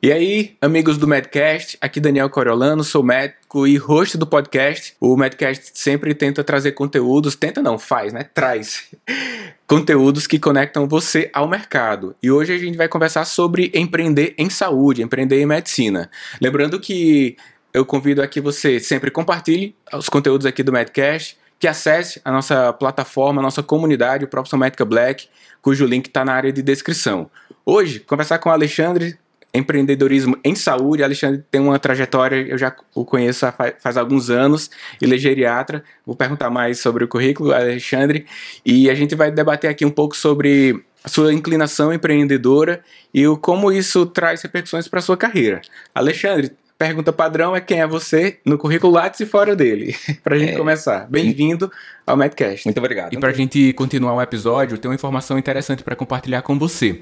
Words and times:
E 0.00 0.12
aí, 0.12 0.56
amigos 0.60 0.96
do 0.96 1.08
Medcast, 1.08 1.76
aqui 1.80 1.98
Daniel 1.98 2.30
Coriolano, 2.30 2.84
sou 2.84 3.02
médico 3.02 3.66
e 3.66 3.76
host 3.76 4.16
do 4.16 4.28
podcast. 4.28 4.94
O 5.00 5.16
Medcast 5.16 5.72
sempre 5.74 6.14
tenta 6.14 6.44
trazer 6.44 6.70
conteúdos, 6.70 7.34
tenta 7.34 7.60
não, 7.60 7.80
faz, 7.80 8.12
né? 8.12 8.22
Traz 8.32 8.94
conteúdos 9.66 10.28
que 10.28 10.38
conectam 10.38 10.86
você 10.86 11.28
ao 11.34 11.48
mercado. 11.48 12.14
E 12.22 12.30
hoje 12.30 12.52
a 12.52 12.58
gente 12.58 12.78
vai 12.78 12.86
conversar 12.86 13.24
sobre 13.24 13.72
empreender 13.74 14.36
em 14.38 14.48
saúde, 14.48 15.02
empreender 15.02 15.42
em 15.42 15.46
medicina. 15.46 16.08
Lembrando 16.40 16.78
que 16.78 17.36
eu 17.74 17.84
convido 17.84 18.22
aqui 18.22 18.40
você 18.40 18.78
sempre 18.78 19.10
compartilhe 19.10 19.74
os 19.92 20.08
conteúdos 20.08 20.46
aqui 20.46 20.62
do 20.62 20.70
Medcast, 20.70 21.36
que 21.58 21.66
acesse 21.66 22.20
a 22.24 22.30
nossa 22.30 22.72
plataforma, 22.72 23.40
a 23.40 23.42
nossa 23.42 23.64
comunidade, 23.64 24.24
o 24.24 24.28
Profissão 24.28 24.60
Médica 24.60 24.84
Black, 24.84 25.28
cujo 25.60 25.84
link 25.84 26.06
está 26.06 26.24
na 26.24 26.34
área 26.34 26.52
de 26.52 26.62
descrição. 26.62 27.28
Hoje, 27.66 27.98
conversar 27.98 28.38
com 28.38 28.48
o 28.48 28.52
Alexandre 28.52 29.18
empreendedorismo 29.52 30.36
em 30.44 30.54
saúde. 30.54 31.02
Alexandre 31.02 31.44
tem 31.50 31.60
uma 31.60 31.78
trajetória, 31.78 32.36
eu 32.36 32.58
já 32.58 32.74
o 32.94 33.04
conheço 33.04 33.46
há, 33.46 33.54
faz 33.78 33.96
alguns 33.96 34.30
anos, 34.30 34.70
ele 35.00 35.14
é 35.14 35.18
geriatra. 35.18 35.82
Vou 36.04 36.14
perguntar 36.14 36.50
mais 36.50 36.78
sobre 36.80 37.04
o 37.04 37.08
currículo, 37.08 37.52
Alexandre, 37.52 38.26
e 38.64 38.90
a 38.90 38.94
gente 38.94 39.14
vai 39.14 39.30
debater 39.30 39.70
aqui 39.70 39.84
um 39.84 39.90
pouco 39.90 40.16
sobre 40.16 40.82
a 41.02 41.08
sua 41.08 41.32
inclinação 41.32 41.92
empreendedora 41.92 42.82
e 43.14 43.26
o, 43.26 43.36
como 43.36 43.72
isso 43.72 44.04
traz 44.06 44.42
repercussões 44.42 44.88
para 44.88 44.98
a 44.98 45.02
sua 45.02 45.16
carreira. 45.16 45.60
Alexandre, 45.94 46.52
pergunta 46.76 47.12
padrão 47.12 47.56
é 47.56 47.60
quem 47.60 47.80
é 47.80 47.86
você 47.86 48.38
no 48.44 48.58
currículo 48.58 48.92
Lattes 48.92 49.20
e 49.20 49.26
fora 49.26 49.56
dele. 49.56 49.94
para 50.22 50.36
a 50.36 50.38
gente 50.38 50.54
é... 50.54 50.56
começar. 50.56 51.06
Bem-vindo 51.08 51.70
ao 52.06 52.16
Medcast. 52.16 52.66
Muito 52.66 52.78
obrigado. 52.78 53.12
E 53.12 53.18
para 53.18 53.30
a 53.30 53.32
gente 53.32 53.72
continuar 53.72 54.14
o 54.14 54.22
episódio, 54.22 54.78
tem 54.78 54.88
uma 54.88 54.94
informação 54.94 55.38
interessante 55.38 55.82
para 55.82 55.96
compartilhar 55.96 56.42
com 56.42 56.58
você. 56.58 57.00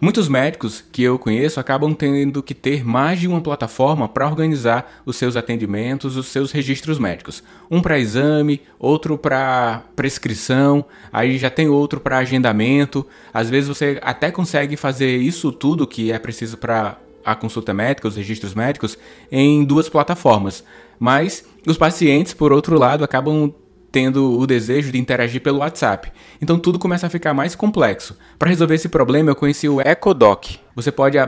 Muitos 0.00 0.30
médicos 0.30 0.82
que 0.90 1.02
eu 1.02 1.18
conheço 1.18 1.60
acabam 1.60 1.92
tendo 1.92 2.42
que 2.42 2.54
ter 2.54 2.82
mais 2.82 3.20
de 3.20 3.28
uma 3.28 3.42
plataforma 3.42 4.08
para 4.08 4.26
organizar 4.26 5.02
os 5.04 5.16
seus 5.16 5.36
atendimentos, 5.36 6.16
os 6.16 6.28
seus 6.28 6.50
registros 6.50 6.98
médicos. 6.98 7.42
Um 7.70 7.82
para 7.82 7.98
exame, 7.98 8.62
outro 8.78 9.18
para 9.18 9.82
prescrição, 9.94 10.86
aí 11.12 11.36
já 11.36 11.50
tem 11.50 11.68
outro 11.68 12.00
para 12.00 12.16
agendamento. 12.16 13.06
Às 13.32 13.50
vezes 13.50 13.68
você 13.68 14.00
até 14.02 14.30
consegue 14.30 14.74
fazer 14.74 15.18
isso 15.18 15.52
tudo 15.52 15.86
que 15.86 16.10
é 16.10 16.18
preciso 16.18 16.56
para 16.56 16.96
a 17.22 17.34
consulta 17.34 17.74
médica, 17.74 18.08
os 18.08 18.16
registros 18.16 18.54
médicos, 18.54 18.96
em 19.30 19.62
duas 19.64 19.90
plataformas. 19.90 20.64
Mas 20.98 21.44
os 21.66 21.76
pacientes, 21.76 22.32
por 22.32 22.52
outro 22.52 22.78
lado, 22.78 23.04
acabam 23.04 23.52
tendo 23.90 24.38
o 24.38 24.46
desejo 24.46 24.92
de 24.92 24.98
interagir 24.98 25.40
pelo 25.42 25.58
WhatsApp. 25.58 26.12
Então 26.40 26.58
tudo 26.58 26.78
começa 26.78 27.06
a 27.06 27.10
ficar 27.10 27.34
mais 27.34 27.54
complexo. 27.54 28.16
Para 28.38 28.50
resolver 28.50 28.74
esse 28.74 28.88
problema, 28.88 29.30
eu 29.30 29.36
conheci 29.36 29.68
o 29.68 29.80
EcoDoc. 29.80 30.58
Você 30.74 30.90
pode 30.92 31.18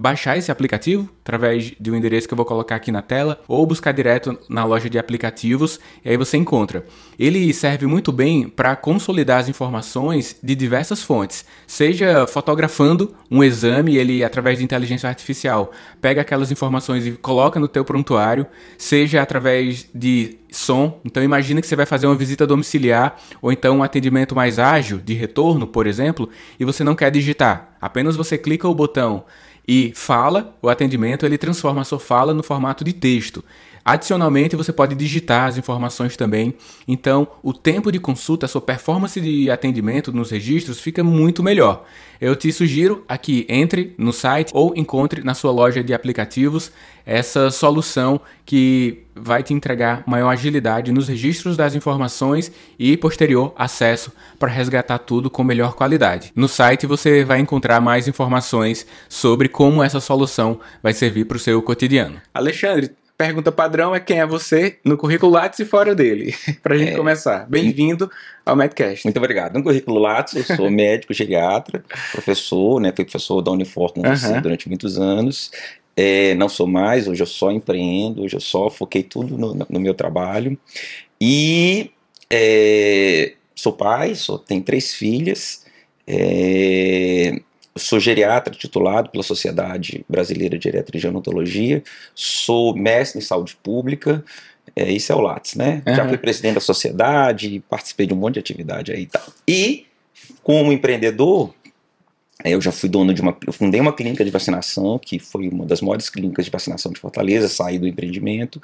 baixar 0.00 0.38
esse 0.38 0.50
aplicativo 0.50 1.10
através 1.22 1.74
de 1.78 1.90
um 1.90 1.94
endereço 1.94 2.26
que 2.26 2.32
eu 2.32 2.36
vou 2.36 2.46
colocar 2.46 2.74
aqui 2.74 2.90
na 2.90 3.02
tela 3.02 3.38
ou 3.46 3.66
buscar 3.66 3.92
direto 3.92 4.38
na 4.48 4.64
loja 4.64 4.88
de 4.88 4.98
aplicativos 4.98 5.78
e 6.02 6.08
aí 6.08 6.16
você 6.16 6.38
encontra. 6.38 6.86
Ele 7.18 7.52
serve 7.52 7.86
muito 7.86 8.10
bem 8.10 8.48
para 8.48 8.74
consolidar 8.74 9.40
as 9.40 9.48
informações 9.48 10.36
de 10.42 10.54
diversas 10.54 11.02
fontes, 11.02 11.44
seja 11.66 12.26
fotografando 12.26 13.14
um 13.30 13.44
exame, 13.44 13.96
ele 13.96 14.24
através 14.24 14.58
de 14.58 14.64
inteligência 14.64 15.08
artificial 15.08 15.70
pega 16.00 16.22
aquelas 16.22 16.50
informações 16.50 17.06
e 17.06 17.12
coloca 17.12 17.60
no 17.60 17.68
teu 17.68 17.84
prontuário, 17.84 18.46
seja 18.78 19.20
através 19.20 19.86
de 19.94 20.38
som. 20.50 20.98
Então 21.04 21.22
imagina 21.22 21.60
que 21.60 21.66
você 21.66 21.76
vai 21.76 21.86
fazer 21.86 22.06
uma 22.06 22.16
visita 22.16 22.46
domiciliar 22.46 23.16
ou 23.42 23.52
então 23.52 23.78
um 23.78 23.82
atendimento 23.82 24.34
mais 24.34 24.58
ágil 24.58 24.98
de 24.98 25.12
retorno, 25.12 25.66
por 25.66 25.86
exemplo, 25.86 26.28
e 26.58 26.64
você 26.64 26.82
não 26.82 26.94
quer 26.94 27.10
digitar. 27.10 27.76
Apenas 27.80 28.16
você 28.16 28.38
clica 28.38 28.66
o 28.66 28.74
botão 28.74 29.24
e 29.72 29.92
fala, 29.94 30.52
o 30.60 30.68
atendimento 30.68 31.24
ele 31.24 31.38
transforma 31.38 31.82
a 31.82 31.84
sua 31.84 32.00
fala 32.00 32.34
no 32.34 32.42
formato 32.42 32.82
de 32.82 32.92
texto. 32.92 33.44
Adicionalmente, 33.90 34.54
você 34.54 34.72
pode 34.72 34.94
digitar 34.94 35.48
as 35.48 35.58
informações 35.58 36.16
também. 36.16 36.54
Então, 36.86 37.26
o 37.42 37.52
tempo 37.52 37.90
de 37.90 37.98
consulta, 37.98 38.46
a 38.46 38.48
sua 38.48 38.60
performance 38.60 39.20
de 39.20 39.50
atendimento 39.50 40.12
nos 40.12 40.30
registros 40.30 40.78
fica 40.78 41.02
muito 41.02 41.42
melhor. 41.42 41.84
Eu 42.20 42.36
te 42.36 42.52
sugiro 42.52 43.04
aqui 43.08 43.44
entre 43.48 43.92
no 43.98 44.12
site 44.12 44.52
ou 44.54 44.72
encontre 44.76 45.24
na 45.24 45.34
sua 45.34 45.50
loja 45.50 45.82
de 45.82 45.92
aplicativos 45.92 46.70
essa 47.04 47.50
solução 47.50 48.20
que 48.46 49.02
vai 49.16 49.42
te 49.42 49.52
entregar 49.52 50.04
maior 50.06 50.28
agilidade 50.28 50.92
nos 50.92 51.08
registros 51.08 51.56
das 51.56 51.74
informações 51.74 52.52
e 52.78 52.96
posterior 52.96 53.52
acesso 53.56 54.12
para 54.38 54.50
resgatar 54.50 54.98
tudo 54.98 55.28
com 55.28 55.42
melhor 55.42 55.74
qualidade. 55.74 56.30
No 56.36 56.46
site 56.46 56.86
você 56.86 57.24
vai 57.24 57.40
encontrar 57.40 57.80
mais 57.80 58.06
informações 58.06 58.86
sobre 59.08 59.48
como 59.48 59.82
essa 59.82 59.98
solução 59.98 60.60
vai 60.80 60.92
servir 60.92 61.24
para 61.24 61.36
o 61.36 61.40
seu 61.40 61.60
cotidiano. 61.60 62.20
Alexandre, 62.32 62.92
pergunta 63.20 63.52
padrão 63.52 63.94
é 63.94 64.00
quem 64.00 64.18
é 64.18 64.26
você 64.26 64.78
no 64.82 64.96
currículo 64.96 65.30
Lattes 65.30 65.58
e 65.58 65.66
fora 65.66 65.94
dele. 65.94 66.34
Pra 66.62 66.78
gente 66.78 66.92
é... 66.92 66.96
começar. 66.96 67.46
Bem-vindo 67.46 68.10
ao 68.46 68.56
Medcast. 68.56 69.04
Muito 69.04 69.18
obrigado. 69.18 69.58
No 69.58 69.62
currículo 69.62 69.98
Lattes, 69.98 70.36
eu 70.36 70.56
sou 70.56 70.70
médico, 70.72 71.12
geriatra, 71.12 71.84
professor, 72.12 72.80
né? 72.80 72.90
Fui 72.96 73.04
professor 73.04 73.42
da 73.42 73.50
Unifor 73.50 73.92
com 73.92 74.00
você 74.00 74.32
uhum. 74.32 74.40
durante 74.40 74.70
muitos 74.70 74.98
anos. 74.98 75.50
É, 75.94 76.34
não 76.36 76.48
sou 76.48 76.66
mais, 76.66 77.06
hoje 77.06 77.22
eu 77.22 77.26
só 77.26 77.52
empreendo, 77.52 78.22
hoje 78.22 78.36
eu 78.36 78.40
só 78.40 78.70
foquei 78.70 79.02
tudo 79.02 79.36
no, 79.36 79.66
no 79.68 79.80
meu 79.80 79.92
trabalho. 79.92 80.58
E 81.20 81.90
é, 82.32 83.34
sou 83.54 83.74
pai, 83.74 84.14
sou, 84.14 84.38
tenho 84.38 84.62
três 84.62 84.94
filhas. 84.94 85.66
É, 86.06 87.38
sou 87.76 88.00
geriatra 88.00 88.54
titulado 88.54 89.10
pela 89.10 89.22
Sociedade 89.22 90.04
Brasileira 90.08 90.58
de 90.58 90.64
Geriatria 90.64 90.98
e 90.98 91.02
Gerontologia, 91.02 91.82
sou 92.14 92.74
mestre 92.76 93.18
em 93.18 93.22
saúde 93.22 93.56
pública, 93.62 94.24
é, 94.74 94.90
isso 94.90 95.12
é 95.12 95.14
o 95.14 95.20
Lattes, 95.20 95.54
né? 95.54 95.82
Uhum. 95.86 95.94
Já 95.94 96.08
fui 96.08 96.18
presidente 96.18 96.54
da 96.54 96.60
sociedade, 96.60 97.62
participei 97.68 98.06
de 98.06 98.14
um 98.14 98.16
monte 98.16 98.34
de 98.34 98.40
atividade 98.40 98.92
aí 98.92 99.02
e 99.02 99.06
tal. 99.06 99.22
E, 99.46 99.86
como 100.42 100.72
empreendedor, 100.72 101.52
eu 102.44 102.60
já 102.60 102.72
fui 102.72 102.88
dono 102.88 103.12
de 103.12 103.20
uma. 103.20 103.36
Eu 103.46 103.52
fundei 103.52 103.80
uma 103.80 103.92
clínica 103.92 104.24
de 104.24 104.30
vacinação, 104.30 104.98
que 104.98 105.18
foi 105.18 105.48
uma 105.48 105.66
das 105.66 105.80
maiores 105.80 106.08
clínicas 106.08 106.44
de 106.44 106.50
vacinação 106.50 106.92
de 106.92 107.00
Fortaleza, 107.00 107.48
saí 107.48 107.78
do 107.78 107.86
empreendimento. 107.86 108.60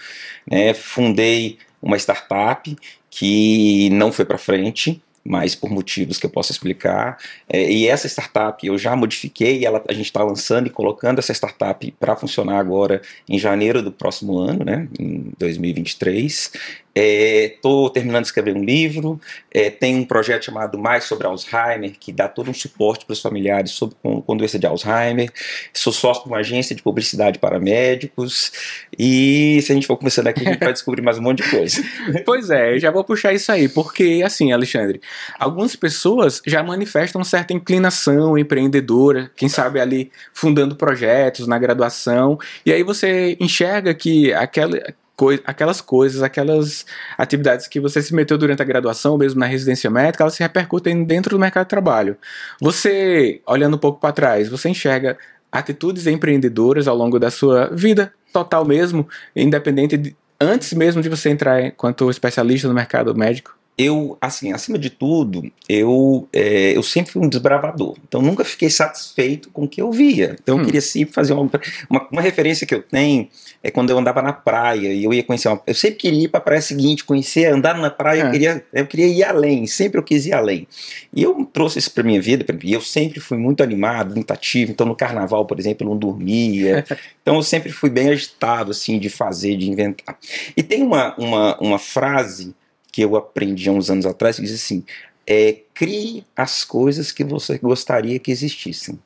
Né, 0.47 0.73
fundei 0.75 1.59
uma 1.83 1.97
startup 1.97 2.77
que 3.11 3.91
não 3.91 4.13
foi 4.13 4.25
para 4.25 4.39
frente, 4.39 5.03
mas 5.29 5.55
por 5.55 5.71
motivos 5.71 6.19
que 6.19 6.27
eu 6.27 6.31
posso 6.31 6.53
explicar. 6.53 7.19
É, 7.49 7.71
e 7.71 7.87
essa 7.87 8.07
startup 8.07 8.67
eu 8.67 8.79
já 8.79 8.95
modifiquei, 8.95 9.65
ela, 9.65 9.83
a 9.89 9.93
gente 9.93 10.07
está 10.07 10.23
lançando 10.23 10.67
e 10.67 10.71
colocando 10.71 11.19
essa 11.19 11.33
startup 11.33 11.95
para 11.99 12.17
funcionar 12.17 12.59
agora 12.59 13.03
em 13.29 13.39
janeiro 13.39 13.83
do 13.83 13.93
próximo 13.93 14.39
ano, 14.39 14.65
né, 14.65 14.89
em 14.99 15.33
2023. 15.39 16.53
Estou 16.99 17.89
é, 17.89 17.91
terminando 17.91 18.23
de 18.23 18.29
escrever 18.29 18.57
um 18.57 18.65
livro, 18.65 19.21
é, 19.53 19.69
tem 19.69 19.97
um 19.97 20.05
projeto 20.05 20.47
chamado 20.47 20.79
Mais 20.79 21.05
sobre 21.05 21.27
Alzheimer, 21.27 21.93
que 22.01 22.11
dá 22.11 22.27
todo 22.27 22.51
um 22.51 22.55
suporte 22.55 23.05
para 23.05 23.13
os 23.13 23.21
familiares 23.21 23.73
sobre, 23.73 23.97
com, 24.03 24.23
com 24.23 24.35
doença 24.35 24.59
de 24.59 24.67
Alzheimer. 24.67 25.31
Sou 25.75 25.93
sócio 25.93 26.23
de 26.23 26.31
uma 26.31 26.39
agência 26.39 26.75
de 26.75 26.83
publicidade 26.83 27.39
para 27.39 27.61
médicos. 27.61 28.51
E 28.99 29.61
se 29.61 29.73
a 29.73 29.75
gente 29.75 29.87
for 29.87 29.99
começando 29.99 30.29
aqui, 30.29 30.41
a 30.49 30.53
gente 30.53 30.65
vai 30.65 30.73
descobrir 30.73 31.03
mais 31.03 31.19
um 31.19 31.23
monte 31.23 31.43
de 31.43 31.51
coisa. 31.51 31.83
pois 32.25 32.49
é, 32.49 32.75
eu 32.75 32.79
já 32.79 32.91
vou 32.91 33.05
puxar 33.05 33.35
isso 33.35 33.53
aí, 33.53 33.69
porque, 33.69 34.23
assim, 34.25 34.53
Alexandre, 34.53 34.99
algumas 35.39 35.77
pessoas 35.77 36.41
já 36.47 36.63
manifestam 36.63 37.23
certa 37.23 37.53
inclinação 37.53 38.39
empreendedora, 38.39 39.31
quem 39.37 39.51
sabe 39.51 39.81
ali 39.81 40.11
fundando 40.33 40.75
projetos 40.75 41.47
na 41.47 41.59
graduação, 41.59 42.39
e 42.65 42.73
aí 42.73 42.83
você 42.83 43.37
enxerga 43.39 43.93
que 43.93 44.33
aquela 44.33 44.79
coi 45.17 45.41
aquelas 45.47 45.81
coisas, 45.81 46.23
aquelas 46.23 46.85
atividades 47.17 47.67
que 47.67 47.81
você 47.81 48.03
se 48.03 48.15
meteu 48.15 48.37
durante 48.37 48.61
a 48.61 48.65
graduação, 48.65 49.17
mesmo 49.17 49.41
na 49.41 49.47
residência 49.47 49.91
médica, 49.91 50.23
elas 50.23 50.35
se 50.35 50.43
repercutem 50.43 51.05
dentro 51.05 51.31
do 51.31 51.39
mercado 51.41 51.65
de 51.65 51.71
trabalho. 51.71 52.17
Você, 52.61 53.41
olhando 53.47 53.77
um 53.77 53.79
pouco 53.79 53.99
para 53.99 54.13
trás, 54.13 54.49
você 54.49 54.69
enxerga 54.69 55.17
atitudes 55.51 56.07
empreendedoras 56.07 56.87
ao 56.87 56.97
longo 56.97 57.19
da 57.19 57.31
sua 57.31 57.69
vida 57.69 58.13
total 58.33 58.65
mesmo, 58.67 59.09
independente 59.35 59.97
de, 59.97 60.15
antes 60.39 60.75
mesmo 60.75 61.01
de 61.01 61.09
você 61.09 61.31
entrar 61.31 61.63
enquanto 61.63 62.11
especialista 62.11 62.69
no 62.69 62.75
mercado 62.75 63.15
médico? 63.15 63.56
Eu, 63.79 64.17
assim, 64.23 64.53
acima 64.53 64.79
de 64.79 64.89
tudo, 64.89 65.53
eu, 65.69 66.27
é, 66.33 66.75
eu 66.75 66.83
sempre 66.83 67.13
fui 67.13 67.23
um 67.23 67.29
desbravador. 67.29 67.95
Então, 68.09 68.23
nunca 68.23 68.43
fiquei 68.43 68.71
satisfeito 68.71 69.51
com 69.51 69.65
o 69.65 69.69
que 69.69 69.83
eu 69.83 69.93
via. 69.93 70.35
Então, 70.43 70.57
hum. 70.57 70.61
eu 70.61 70.65
queria 70.65 70.81
sempre 70.81 71.13
fazer 71.13 71.35
uma, 71.35 71.51
uma, 71.91 72.09
uma, 72.11 72.23
referência 72.23 72.67
que 72.67 72.75
eu 72.75 72.83
tenho 72.83 73.29
é 73.63 73.71
quando 73.71 73.91
eu 73.91 73.99
andava 73.99 74.23
na 74.23 74.33
praia 74.33 74.95
e 74.95 75.05
eu 75.05 75.13
ia 75.13 75.23
conhecer 75.23 75.49
uma. 75.49 75.61
Eu 75.67 75.75
sempre 75.75 75.99
queria 75.99 76.25
ir 76.25 76.29
para 76.29 76.39
a 76.39 76.43
praia 76.43 76.63
seguinte, 76.63 77.05
conhecer, 77.05 77.53
andar 77.53 77.77
na 77.77 77.91
praia, 77.91 78.23
é. 78.23 78.27
eu, 78.27 78.31
queria, 78.31 78.65
eu 78.73 78.87
queria 78.87 79.09
ir 79.09 79.25
além. 79.25 79.67
Sempre 79.67 79.99
eu 79.99 80.03
quis 80.03 80.25
ir 80.25 80.33
além. 80.33 80.67
E 81.15 81.23
eu 81.23 81.45
trouxe 81.53 81.79
isso 81.79 81.91
para 81.91 82.03
minha 82.03 82.21
vida. 82.21 82.47
E 82.65 82.73
eu 82.73 82.81
sempre 82.81 83.21
fui 83.21 83.37
muito 83.37 83.63
animado, 83.63 84.15
muito 84.15 84.31
ativo. 84.31 84.73
Então, 84.73 84.87
no 84.87 84.97
carnaval, 84.97 85.45
por 85.45 85.59
exemplo, 85.59 85.87
eu 85.87 85.91
não 85.91 85.99
dormia. 85.99 86.83
então, 87.21 87.35
eu 87.35 87.43
sempre 87.43 87.71
fui 87.71 87.91
bem 87.91 88.09
agitado, 88.09 88.71
assim, 88.71 88.99
de 88.99 89.11
fazer, 89.11 89.55
de 89.55 89.69
inventar. 89.69 90.17
E 90.57 90.63
tem 90.63 90.83
uma, 90.83 91.15
uma, 91.19 91.59
uma 91.59 91.79
frase 91.79 92.55
que 92.97 93.03
eu 93.03 93.15
aprendi 93.15 93.69
há 93.69 93.73
uns 93.73 93.91
anos 93.91 94.07
atrás, 94.07 94.37
que 94.37 94.43
diz 94.43 94.55
assim: 94.55 94.83
é, 95.27 95.61
crie 95.75 96.25
as 96.35 96.65
coisas 96.65 97.13
que 97.13 97.23
você 97.23 97.59
gostaria 97.59 98.19
que 98.19 98.31
existissem. 98.31 98.99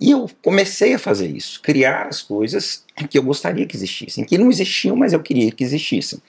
E 0.00 0.10
eu 0.10 0.28
comecei 0.42 0.94
a 0.94 0.98
fazer 0.98 1.28
isso, 1.28 1.60
criar 1.62 2.08
as 2.08 2.20
coisas 2.20 2.84
que 3.08 3.18
eu 3.18 3.22
gostaria 3.22 3.66
que 3.66 3.76
existissem, 3.76 4.24
que 4.24 4.38
não 4.38 4.48
existiam, 4.48 4.94
mas 4.94 5.12
eu 5.12 5.20
queria 5.20 5.50
que 5.50 5.64
existissem. 5.64 6.20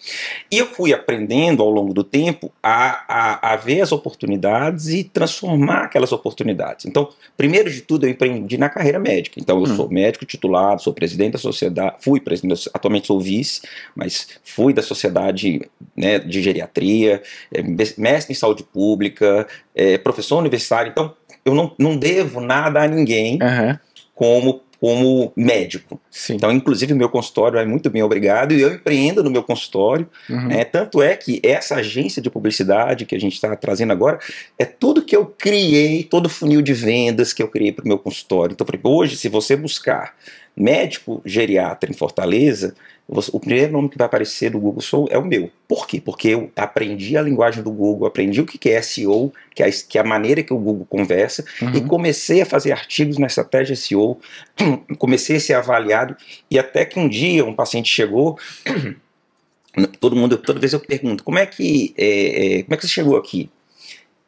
E 0.51 0.57
eu 0.57 0.65
fui 0.65 0.93
aprendendo 0.93 1.61
ao 1.61 1.69
longo 1.69 1.93
do 1.93 2.03
tempo 2.03 2.51
a, 2.61 3.05
a, 3.07 3.53
a 3.53 3.55
ver 3.55 3.81
as 3.81 3.91
oportunidades 3.91 4.87
e 4.87 5.03
transformar 5.03 5.83
aquelas 5.83 6.11
oportunidades. 6.11 6.85
Então, 6.85 7.09
primeiro 7.37 7.71
de 7.71 7.81
tudo, 7.81 8.05
eu 8.05 8.09
empreendi 8.09 8.57
na 8.57 8.69
carreira 8.69 8.99
médica. 8.99 9.39
Então, 9.39 9.57
eu 9.57 9.63
hum. 9.63 9.75
sou 9.75 9.89
médico 9.89 10.25
titulado, 10.25 10.81
sou 10.81 10.93
presidente 10.93 11.33
da 11.33 11.39
sociedade, 11.39 11.97
fui 11.99 12.19
presidente, 12.19 12.69
atualmente 12.73 13.07
sou 13.07 13.19
vice, 13.19 13.61
mas 13.95 14.27
fui 14.43 14.73
da 14.73 14.81
sociedade 14.81 15.61
né, 15.95 16.17
de 16.17 16.41
geriatria, 16.41 17.21
é, 17.51 17.61
mestre 17.97 18.31
em 18.31 18.35
saúde 18.35 18.63
pública, 18.63 19.47
é, 19.75 19.97
professor 19.99 20.39
universitário. 20.39 20.91
Então, 20.91 21.13
eu 21.45 21.53
não, 21.53 21.73
não 21.77 21.95
devo 21.95 22.41
nada 22.41 22.81
a 22.81 22.87
ninguém 22.87 23.39
uhum. 23.41 23.77
como 24.13 24.65
como 24.85 25.31
médico. 25.35 25.99
Sim. 26.11 26.35
Então, 26.35 26.51
inclusive, 26.51 26.93
o 26.93 26.95
meu 26.95 27.09
consultório 27.09 27.57
é 27.57 27.65
muito 27.65 27.89
bem 27.89 28.03
obrigado 28.03 28.53
e 28.53 28.61
eu 28.61 28.73
empreendo 28.73 29.23
no 29.23 29.31
meu 29.31 29.41
consultório. 29.41 30.07
Uhum. 30.29 30.51
É, 30.51 30.63
tanto 30.63 31.01
é 31.01 31.15
que 31.15 31.41
essa 31.43 31.75
agência 31.75 32.21
de 32.21 32.29
publicidade 32.29 33.05
que 33.05 33.15
a 33.15 33.19
gente 33.19 33.33
está 33.33 33.55
trazendo 33.55 33.93
agora 33.93 34.19
é 34.59 34.65
tudo 34.65 35.01
que 35.01 35.15
eu 35.15 35.25
criei, 35.25 36.03
todo 36.03 36.27
o 36.27 36.29
funil 36.29 36.61
de 36.61 36.73
vendas 36.73 37.33
que 37.33 37.41
eu 37.41 37.47
criei 37.47 37.71
para 37.71 37.83
o 37.83 37.87
meu 37.87 37.97
consultório. 37.97 38.53
Então, 38.53 38.67
hoje, 38.83 39.15
se 39.15 39.27
você 39.27 39.55
buscar 39.55 40.13
médico 40.55 41.21
geriatra 41.25 41.89
em 41.89 41.93
Fortaleza, 41.93 42.75
o 43.07 43.39
primeiro 43.39 43.71
nome 43.71 43.87
que 43.87 43.97
vai 43.97 44.07
aparecer 44.07 44.49
do 44.49 44.59
Google 44.59 44.81
Soul 44.81 45.07
é 45.11 45.17
o 45.17 45.23
meu. 45.23 45.51
Por 45.67 45.85
quê? 45.85 46.01
Porque 46.01 46.29
eu 46.29 46.51
aprendi 46.55 47.15
a 47.15 47.21
linguagem 47.21 47.61
do 47.61 47.71
Google, 47.71 48.07
aprendi 48.07 48.41
o 48.41 48.45
que 48.45 48.69
é 48.69 48.81
SEO, 48.81 49.31
que 49.53 49.61
é 49.61 49.67
a, 49.67 49.71
que 49.71 49.97
é 49.99 50.01
a 50.01 50.03
maneira 50.03 50.41
que 50.41 50.51
o 50.51 50.57
Google 50.57 50.87
conversa, 50.89 51.45
uhum. 51.61 51.75
e 51.75 51.81
comecei 51.81 52.41
a 52.41 52.45
fazer 52.45 52.71
artigos 52.71 53.19
na 53.19 53.27
estratégia 53.27 53.75
SEO, 53.75 54.19
comecei 54.97 55.35
a 55.35 55.39
ser 55.39 55.53
avaliado, 55.53 56.15
e 56.49 56.57
até 56.57 56.83
que 56.83 56.99
um 56.99 57.07
dia 57.07 57.45
um 57.45 57.53
paciente 57.53 57.89
chegou, 57.89 58.39
todo 59.99 60.15
mundo, 60.15 60.37
toda 60.37 60.59
vez 60.59 60.73
eu 60.73 60.79
pergunto, 60.79 61.23
como 61.23 61.37
é 61.37 61.45
que, 61.45 61.93
é, 61.95 62.57
é, 62.59 62.63
como 62.63 62.73
é 62.73 62.77
que 62.77 62.87
você 62.87 62.93
chegou 62.93 63.17
aqui? 63.17 63.51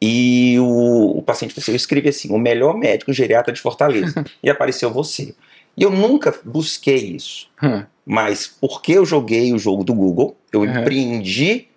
E 0.00 0.56
o, 0.60 1.18
o 1.18 1.22
paciente 1.22 1.52
falou 1.52 1.64
assim, 1.64 1.72
eu 1.72 1.76
escrevi 1.76 2.08
assim, 2.10 2.32
o 2.32 2.38
melhor 2.38 2.76
médico 2.76 3.12
geriatra 3.12 3.52
de 3.52 3.60
Fortaleza, 3.60 4.24
e 4.40 4.48
apareceu 4.48 4.88
você. 4.92 5.34
E 5.78 5.82
eu 5.82 5.90
nunca 5.90 6.34
busquei 6.44 6.96
isso. 6.96 7.48
Hum. 7.62 7.84
Mas 8.04 8.46
porque 8.46 8.92
eu 8.92 9.04
joguei 9.04 9.52
o 9.52 9.58
jogo 9.58 9.84
do 9.84 9.94
Google, 9.94 10.36
eu 10.52 10.60
uhum. 10.60 10.80
empreendi 10.80 11.68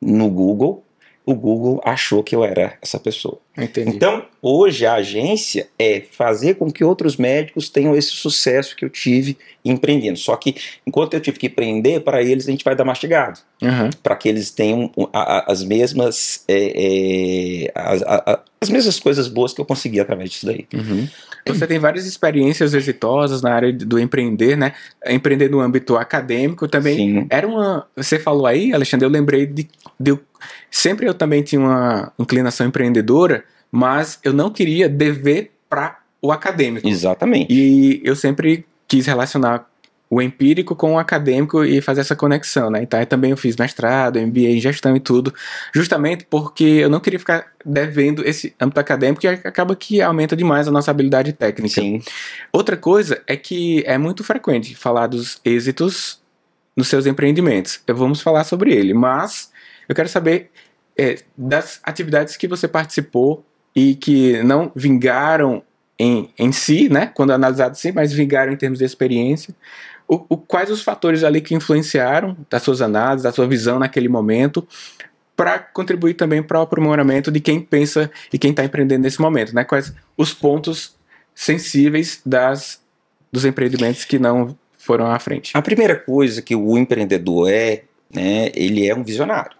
no 0.00 0.30
Google, 0.30 0.84
o 1.24 1.34
Google 1.34 1.80
achou 1.84 2.22
que 2.22 2.36
eu 2.36 2.44
era 2.44 2.78
essa 2.80 2.98
pessoa. 2.98 3.38
Entendi. 3.58 3.90
Então, 3.90 4.24
hoje 4.40 4.86
a 4.86 4.94
agência 4.94 5.68
é 5.78 6.02
fazer 6.12 6.54
com 6.54 6.70
que 6.70 6.84
outros 6.84 7.16
médicos 7.16 7.68
tenham 7.68 7.96
esse 7.96 8.10
sucesso 8.10 8.76
que 8.76 8.84
eu 8.84 8.88
tive 8.88 9.36
empreendendo. 9.64 10.18
Só 10.18 10.36
que 10.36 10.54
enquanto 10.86 11.14
eu 11.14 11.20
tive 11.20 11.38
que 11.38 11.46
empreender, 11.46 12.00
para 12.00 12.22
eles 12.22 12.46
a 12.46 12.50
gente 12.50 12.64
vai 12.64 12.76
dar 12.76 12.84
mastigado. 12.84 13.40
Uhum. 13.60 13.90
Para 14.02 14.14
que 14.14 14.28
eles 14.28 14.50
tenham 14.50 14.90
a, 15.12 15.38
a, 15.38 15.52
as 15.52 15.64
mesmas 15.64 16.44
é, 16.46 17.66
é, 17.66 17.72
as, 17.74 18.02
a, 18.02 18.40
as 18.60 18.70
mesmas 18.70 19.00
coisas 19.00 19.26
boas 19.26 19.52
que 19.52 19.60
eu 19.60 19.64
consegui 19.64 19.98
através 19.98 20.30
disso 20.30 20.46
daí. 20.46 20.66
Uhum. 20.72 21.08
Você 21.46 21.66
tem 21.66 21.78
várias 21.78 22.06
experiências 22.06 22.74
exitosas 22.74 23.40
na 23.42 23.52
área 23.52 23.72
do 23.72 23.98
empreender, 23.98 24.56
né? 24.56 24.74
Empreender 25.06 25.50
no 25.50 25.60
âmbito 25.60 25.96
acadêmico 25.96 26.68
também. 26.68 26.96
Sim. 26.96 27.26
Era 27.30 27.46
uma. 27.46 27.86
Você 27.96 28.18
falou 28.18 28.46
aí, 28.46 28.72
Alexandre, 28.72 29.06
eu 29.06 29.10
lembrei 29.10 29.46
de, 29.46 29.68
de. 29.98 30.18
Sempre 30.70 31.06
eu 31.06 31.14
também 31.14 31.42
tinha 31.42 31.60
uma 31.60 32.12
inclinação 32.18 32.66
empreendedora, 32.66 33.44
mas 33.70 34.18
eu 34.22 34.32
não 34.32 34.50
queria 34.50 34.88
dever 34.88 35.52
para 35.68 35.98
o 36.20 36.32
acadêmico. 36.32 36.88
Exatamente. 36.88 37.52
E 37.52 38.00
eu 38.04 38.16
sempre 38.16 38.66
quis 38.86 39.06
relacionar 39.06 39.66
o 40.10 40.22
empírico 40.22 40.74
com 40.74 40.94
o 40.94 40.98
acadêmico 40.98 41.62
e 41.64 41.82
fazer 41.82 42.00
essa 42.00 42.16
conexão, 42.16 42.70
né? 42.70 42.82
Então, 42.82 43.04
também 43.04 43.30
eu 43.30 43.36
fiz 43.36 43.56
mestrado, 43.56 44.18
MBA 44.18 44.40
em 44.40 44.60
gestão 44.60 44.96
e 44.96 45.00
tudo, 45.00 45.32
justamente 45.74 46.26
porque 46.28 46.64
eu 46.64 46.88
não 46.88 46.98
queria 46.98 47.18
ficar 47.18 47.52
devendo 47.64 48.26
esse 48.26 48.54
âmbito 48.58 48.80
acadêmico 48.80 49.20
que 49.20 49.28
acaba 49.28 49.76
que 49.76 50.00
aumenta 50.00 50.34
demais 50.34 50.66
a 50.66 50.70
nossa 50.70 50.90
habilidade 50.90 51.32
técnica. 51.34 51.74
Sim. 51.74 52.02
Outra 52.50 52.76
coisa 52.76 53.22
é 53.26 53.36
que 53.36 53.82
é 53.86 53.98
muito 53.98 54.24
frequente 54.24 54.74
falar 54.74 55.08
dos 55.08 55.40
êxitos 55.44 56.20
nos 56.74 56.88
seus 56.88 57.06
empreendimentos. 57.06 57.80
Eu 57.86 57.94
vamos 57.94 58.22
falar 58.22 58.44
sobre 58.44 58.72
ele, 58.72 58.94
mas 58.94 59.50
eu 59.86 59.94
quero 59.94 60.08
saber 60.08 60.50
é, 60.96 61.16
das 61.36 61.80
atividades 61.82 62.36
que 62.36 62.48
você 62.48 62.66
participou 62.66 63.44
e 63.78 63.94
que 63.94 64.42
não 64.42 64.72
vingaram 64.74 65.62
em, 65.96 66.30
em 66.36 66.50
si, 66.50 66.88
né, 66.88 67.06
quando 67.06 67.32
analisado 67.32 67.76
sim, 67.76 67.92
mas 67.92 68.12
vingaram 68.12 68.52
em 68.52 68.56
termos 68.56 68.80
de 68.80 68.84
experiência. 68.84 69.54
O, 70.08 70.24
o, 70.28 70.36
quais 70.36 70.68
os 70.68 70.82
fatores 70.82 71.22
ali 71.22 71.40
que 71.40 71.54
influenciaram 71.54 72.36
das 72.50 72.62
suas 72.62 72.82
análises, 72.82 73.22
da 73.22 73.30
sua 73.30 73.46
visão 73.46 73.78
naquele 73.78 74.08
momento, 74.08 74.66
para 75.36 75.60
contribuir 75.60 76.14
também 76.14 76.42
para 76.42 76.58
o 76.58 76.62
aprimoramento 76.62 77.30
de 77.30 77.38
quem 77.38 77.60
pensa 77.60 78.10
e 78.32 78.38
quem 78.38 78.50
está 78.50 78.64
empreendendo 78.64 79.02
nesse 79.02 79.20
momento, 79.20 79.54
né? 79.54 79.62
Quais 79.62 79.94
os 80.16 80.34
pontos 80.34 80.96
sensíveis 81.32 82.20
das 82.26 82.80
dos 83.30 83.44
empreendimentos 83.44 84.04
que 84.04 84.18
não 84.18 84.56
foram 84.76 85.06
à 85.06 85.18
frente? 85.20 85.52
A 85.54 85.62
primeira 85.62 85.94
coisa 85.94 86.42
que 86.42 86.56
o 86.56 86.76
empreendedor 86.76 87.48
é, 87.48 87.84
né, 88.12 88.50
ele 88.54 88.88
é 88.88 88.94
um 88.94 89.04
visionário. 89.04 89.57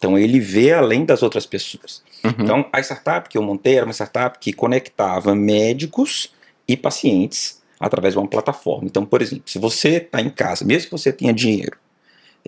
Então 0.00 0.18
ele 0.18 0.40
vê 0.40 0.72
além 0.72 1.04
das 1.04 1.22
outras 1.22 1.44
pessoas. 1.44 2.02
Uhum. 2.24 2.32
Então 2.38 2.66
a 2.72 2.80
startup 2.80 3.28
que 3.28 3.36
eu 3.36 3.42
montei 3.42 3.76
era 3.76 3.84
uma 3.84 3.92
startup 3.92 4.38
que 4.38 4.50
conectava 4.50 5.34
médicos 5.34 6.32
e 6.66 6.74
pacientes 6.74 7.60
através 7.78 8.14
de 8.14 8.18
uma 8.18 8.26
plataforma. 8.26 8.86
Então, 8.86 9.04
por 9.04 9.20
exemplo, 9.20 9.44
se 9.46 9.58
você 9.58 9.96
está 9.98 10.20
em 10.20 10.30
casa, 10.30 10.64
mesmo 10.64 10.86
que 10.86 10.92
você 10.92 11.12
tenha 11.12 11.34
dinheiro, 11.34 11.76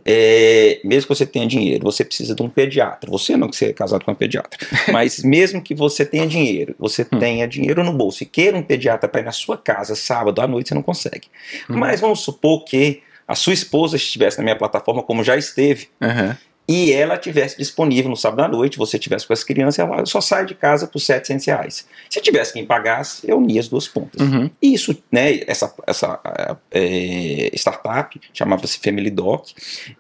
é, 0.03 0.81
mesmo 0.83 1.09
que 1.09 1.15
você 1.15 1.27
tenha 1.27 1.47
dinheiro, 1.47 1.85
você 1.85 2.03
precisa 2.03 2.35
de 2.35 2.43
um 2.43 2.49
pediatra. 2.49 3.11
Você 3.11 3.37
não 3.37 3.49
que 3.49 3.57
você 3.57 3.67
é 3.67 3.73
casado 3.75 4.03
com 4.03 4.11
uma 4.11 4.17
pediatra, 4.17 4.59
mas 4.91 5.23
mesmo 5.23 5.61
que 5.61 5.75
você 5.75 6.07
tenha 6.07 6.27
dinheiro, 6.27 6.75
você 6.79 7.03
hum. 7.13 7.19
tenha 7.19 7.47
dinheiro 7.47 7.85
no 7.85 7.93
bolso 7.93 8.23
e 8.23 8.27
queira 8.27 8.57
um 8.57 8.63
pediatra 8.63 9.11
para 9.11 9.21
ir 9.21 9.25
na 9.25 9.33
sua 9.33 9.59
casa 9.59 9.95
sábado 9.95 10.41
à 10.41 10.47
noite, 10.47 10.71
você 10.71 10.75
não 10.75 10.83
consegue. 10.83 11.29
Hum. 11.69 11.77
Mas 11.77 12.01
vamos 12.01 12.21
supor 12.21 12.65
que 12.65 13.03
a 13.29 13.35
sua 13.35 13.53
esposa 13.53 13.97
estivesse 13.97 14.39
na 14.39 14.45
minha 14.45 14.57
plataforma, 14.57 15.03
como 15.03 15.23
já 15.23 15.37
esteve, 15.37 15.89
uhum 16.01 16.35
e 16.67 16.93
ela 16.93 17.19
tivesse 17.19 17.59
disponível 17.59 18.09
no 18.09 18.17
sábado 18.17 18.43
à 18.43 18.49
noite, 18.49 18.79
você 18.79 18.99
tivesse 18.99 19.27
com 19.27 19.33
as 19.33 19.43
crianças, 19.43 19.81
ela 19.81 20.07
só 20.07 20.21
sai 20.21 20.47
de 20.47 20.55
casa 20.55 20.87
por 20.87 21.01
700 21.01 21.45
reais. 21.47 21.87
Se 22.09 22.21
tivesse 22.21 22.53
quem 22.53 22.65
pagasse, 22.65 23.29
eu 23.29 23.39
unia 23.39 23.61
as 23.61 23.69
duas 23.69 23.89
pontas. 23.89 24.21
Uhum. 24.21 24.49
Isso, 24.63 24.97
né, 25.11 25.41
essa, 25.47 25.75
essa 25.87 26.21
é, 26.71 27.51
startup 27.55 28.19
chamava-se 28.33 28.79
Family 28.79 29.11
Doc, 29.11 29.49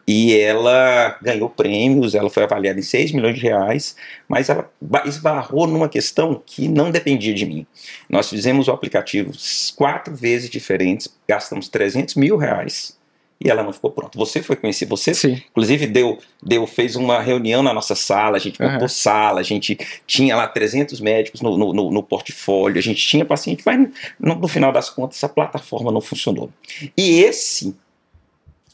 e 0.06 0.38
ela 0.38 1.18
ganhou 1.20 1.50
prêmios, 1.50 2.14
ela 2.14 2.30
foi 2.30 2.44
avaliada 2.44 2.78
em 2.78 2.82
6 2.82 3.12
milhões 3.12 3.34
de 3.34 3.40
reais, 3.40 3.96
mas 4.28 4.48
ela 4.48 4.70
esbarrou 5.04 5.66
numa 5.66 5.88
questão 5.88 6.40
que 6.46 6.68
não 6.68 6.90
dependia 6.90 7.34
de 7.34 7.44
mim. 7.44 7.66
Nós 8.08 8.30
fizemos 8.30 8.68
o 8.68 8.70
aplicativo 8.70 9.32
quatro 9.74 10.14
vezes 10.14 10.48
diferentes, 10.48 11.08
gastamos 11.28 11.68
300 11.68 12.14
mil 12.14 12.36
reais, 12.36 12.96
e 13.44 13.50
ela 13.50 13.62
não 13.62 13.72
ficou 13.72 13.90
pronta. 13.90 14.18
Você 14.18 14.42
foi 14.42 14.56
conhecer, 14.56 14.86
você 14.86 15.14
Sim. 15.14 15.42
inclusive 15.50 15.86
deu, 15.86 16.18
deu, 16.42 16.66
fez 16.66 16.96
uma 16.96 17.20
reunião 17.20 17.62
na 17.62 17.72
nossa 17.72 17.94
sala, 17.94 18.36
a 18.36 18.40
gente 18.40 18.60
montou 18.60 18.82
uhum. 18.82 18.88
sala, 18.88 19.40
a 19.40 19.42
gente 19.42 19.78
tinha 20.06 20.36
lá 20.36 20.46
300 20.46 21.00
médicos 21.00 21.40
no, 21.40 21.56
no, 21.56 21.90
no 21.90 22.02
portfólio, 22.02 22.78
a 22.78 22.82
gente 22.82 23.04
tinha 23.06 23.24
paciente, 23.24 23.62
mas 23.64 23.88
no, 24.18 24.34
no 24.36 24.48
final 24.48 24.72
das 24.72 24.88
contas 24.88 25.16
essa 25.16 25.28
plataforma 25.28 25.90
não 25.90 26.00
funcionou. 26.00 26.50
E 26.96 27.20
esse 27.20 27.74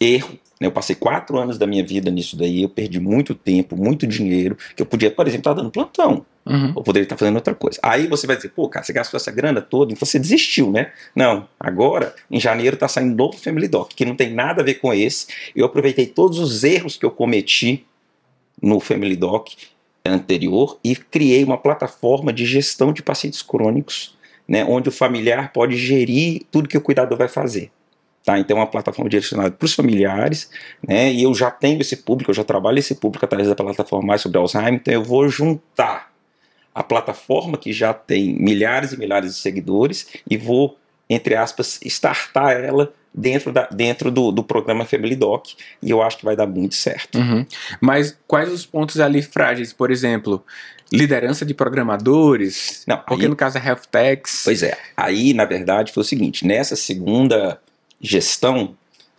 erro 0.01 0.39
né, 0.61 0.67
eu 0.67 0.73
passei 0.73 0.97
quatro 0.97 1.39
anos 1.39 1.57
da 1.57 1.67
minha 1.67 1.85
vida 1.85 2.11
nisso 2.11 2.37
daí, 2.37 2.63
eu 2.63 2.69
perdi 2.69 2.99
muito 2.99 3.35
tempo, 3.35 3.77
muito 3.77 4.07
dinheiro, 4.07 4.57
que 4.75 4.83
eu 4.83 4.87
podia, 4.87 5.11
por 5.11 5.27
exemplo, 5.27 5.51
estar 5.51 5.55
dando 5.55 5.71
plantão. 5.71 6.27
Uhum. 6.49 6.73
Ou 6.75 6.83
poderia 6.83 7.05
estar 7.05 7.17
fazendo 7.17 7.37
outra 7.37 7.55
coisa. 7.55 7.79
Aí 7.83 8.07
você 8.07 8.27
vai 8.27 8.37
dizer, 8.37 8.49
pô, 8.51 8.69
cara, 8.69 8.85
você 8.85 8.93
gastou 8.93 9.19
essa 9.19 9.31
grana 9.31 9.61
toda, 9.61 9.93
então 9.93 10.07
você 10.07 10.19
desistiu, 10.19 10.71
né? 10.71 10.93
Não, 11.15 11.47
agora, 11.61 12.15
em 12.31 12.41
janeiro, 12.41 12.75
está 12.75 12.89
saindo 12.89 13.15
novo 13.15 13.37
Family 13.37 13.69
Doc, 13.69 13.93
que 13.95 14.05
não 14.05 14.17
tem 14.17 14.33
nada 14.33 14.63
a 14.63 14.65
ver 14.65 14.75
com 14.75 14.93
esse. 14.93 15.27
Eu 15.55 15.67
aproveitei 15.67 16.07
todos 16.07 16.39
os 16.39 16.65
erros 16.65 16.97
que 16.97 17.05
eu 17.05 17.11
cometi 17.11 17.85
no 18.63 18.81
Family 18.81 19.17
Doc 19.17 19.49
anterior 20.05 20.79
e 20.83 20.97
criei 20.97 21.45
uma 21.45 21.59
plataforma 21.59 22.33
de 22.33 22.47
gestão 22.47 22.93
de 22.93 23.03
pacientes 23.03 23.43
crônicos, 23.43 24.17
né, 24.47 24.65
onde 24.65 24.89
o 24.89 24.93
familiar 24.93 25.53
pode 25.53 25.77
gerir 25.77 26.43
tudo 26.51 26.69
que 26.69 26.79
o 26.79 26.81
cuidador 26.81 27.19
vai 27.19 27.29
fazer. 27.29 27.71
Tá? 28.25 28.39
Então 28.39 28.57
é 28.57 28.61
uma 28.61 28.67
plataforma 28.67 29.09
direcionada 29.09 29.51
para 29.51 29.65
os 29.65 29.75
familiares, 29.75 30.51
né? 30.87 31.11
E 31.11 31.23
eu 31.23 31.33
já 31.35 31.51
tenho 31.51 31.81
esse 31.81 31.97
público, 31.97 32.31
eu 32.31 32.35
já 32.35 32.45
trabalho 32.45 32.79
esse 32.79 32.95
público 32.95 33.25
através 33.25 33.49
da 33.49 33.55
plataforma 33.55 34.07
mais 34.07 34.21
sobre 34.21 34.37
Alzheimer, 34.37 34.75
então 34.75 34.93
eu 34.93 35.03
vou 35.03 35.29
juntar 35.29 36.13
a 36.79 36.83
plataforma 36.85 37.59
que 37.59 37.73
já 37.73 37.93
tem 37.93 38.33
milhares 38.35 38.93
e 38.93 38.97
milhares 38.97 39.35
de 39.35 39.41
seguidores 39.41 40.07
e 40.31 40.37
vou, 40.37 40.79
entre 41.11 41.35
aspas, 41.35 41.81
startar 41.83 42.53
ela 42.53 42.93
dentro, 43.13 43.53
da, 43.53 43.67
dentro 43.67 44.13
do, 44.13 44.31
do 44.31 44.45
programa 44.45 44.85
Family 44.85 45.17
Doc 45.17 45.49
e 45.83 45.91
eu 45.91 46.01
acho 46.01 46.19
que 46.19 46.25
vai 46.25 46.37
dar 46.37 46.47
muito 46.47 46.77
certo. 46.77 47.19
Uhum. 47.19 47.45
Mas 47.81 48.17
quais 48.29 48.53
os 48.53 48.65
pontos 48.65 49.01
ali 49.01 49.23
frágeis? 49.23 49.73
Por 49.73 49.91
exemplo, 49.91 50.45
liderança 50.93 51.45
de 51.45 51.53
programadores? 51.53 52.85
Não, 52.87 52.99
porque 52.99 53.25
aí, 53.25 53.29
no 53.29 53.35
caso 53.35 53.59
é 53.59 53.67
health 53.67 53.87
techs. 53.91 54.43
Pois 54.45 54.63
é. 54.63 54.79
Aí, 54.97 55.35
na 55.35 55.45
verdade, 55.45 55.93
foi 55.93 56.03
o 56.03 56.07
seguinte: 56.07 56.47
nessa 56.47 56.77
segunda 56.77 57.61
gestão, 58.01 58.77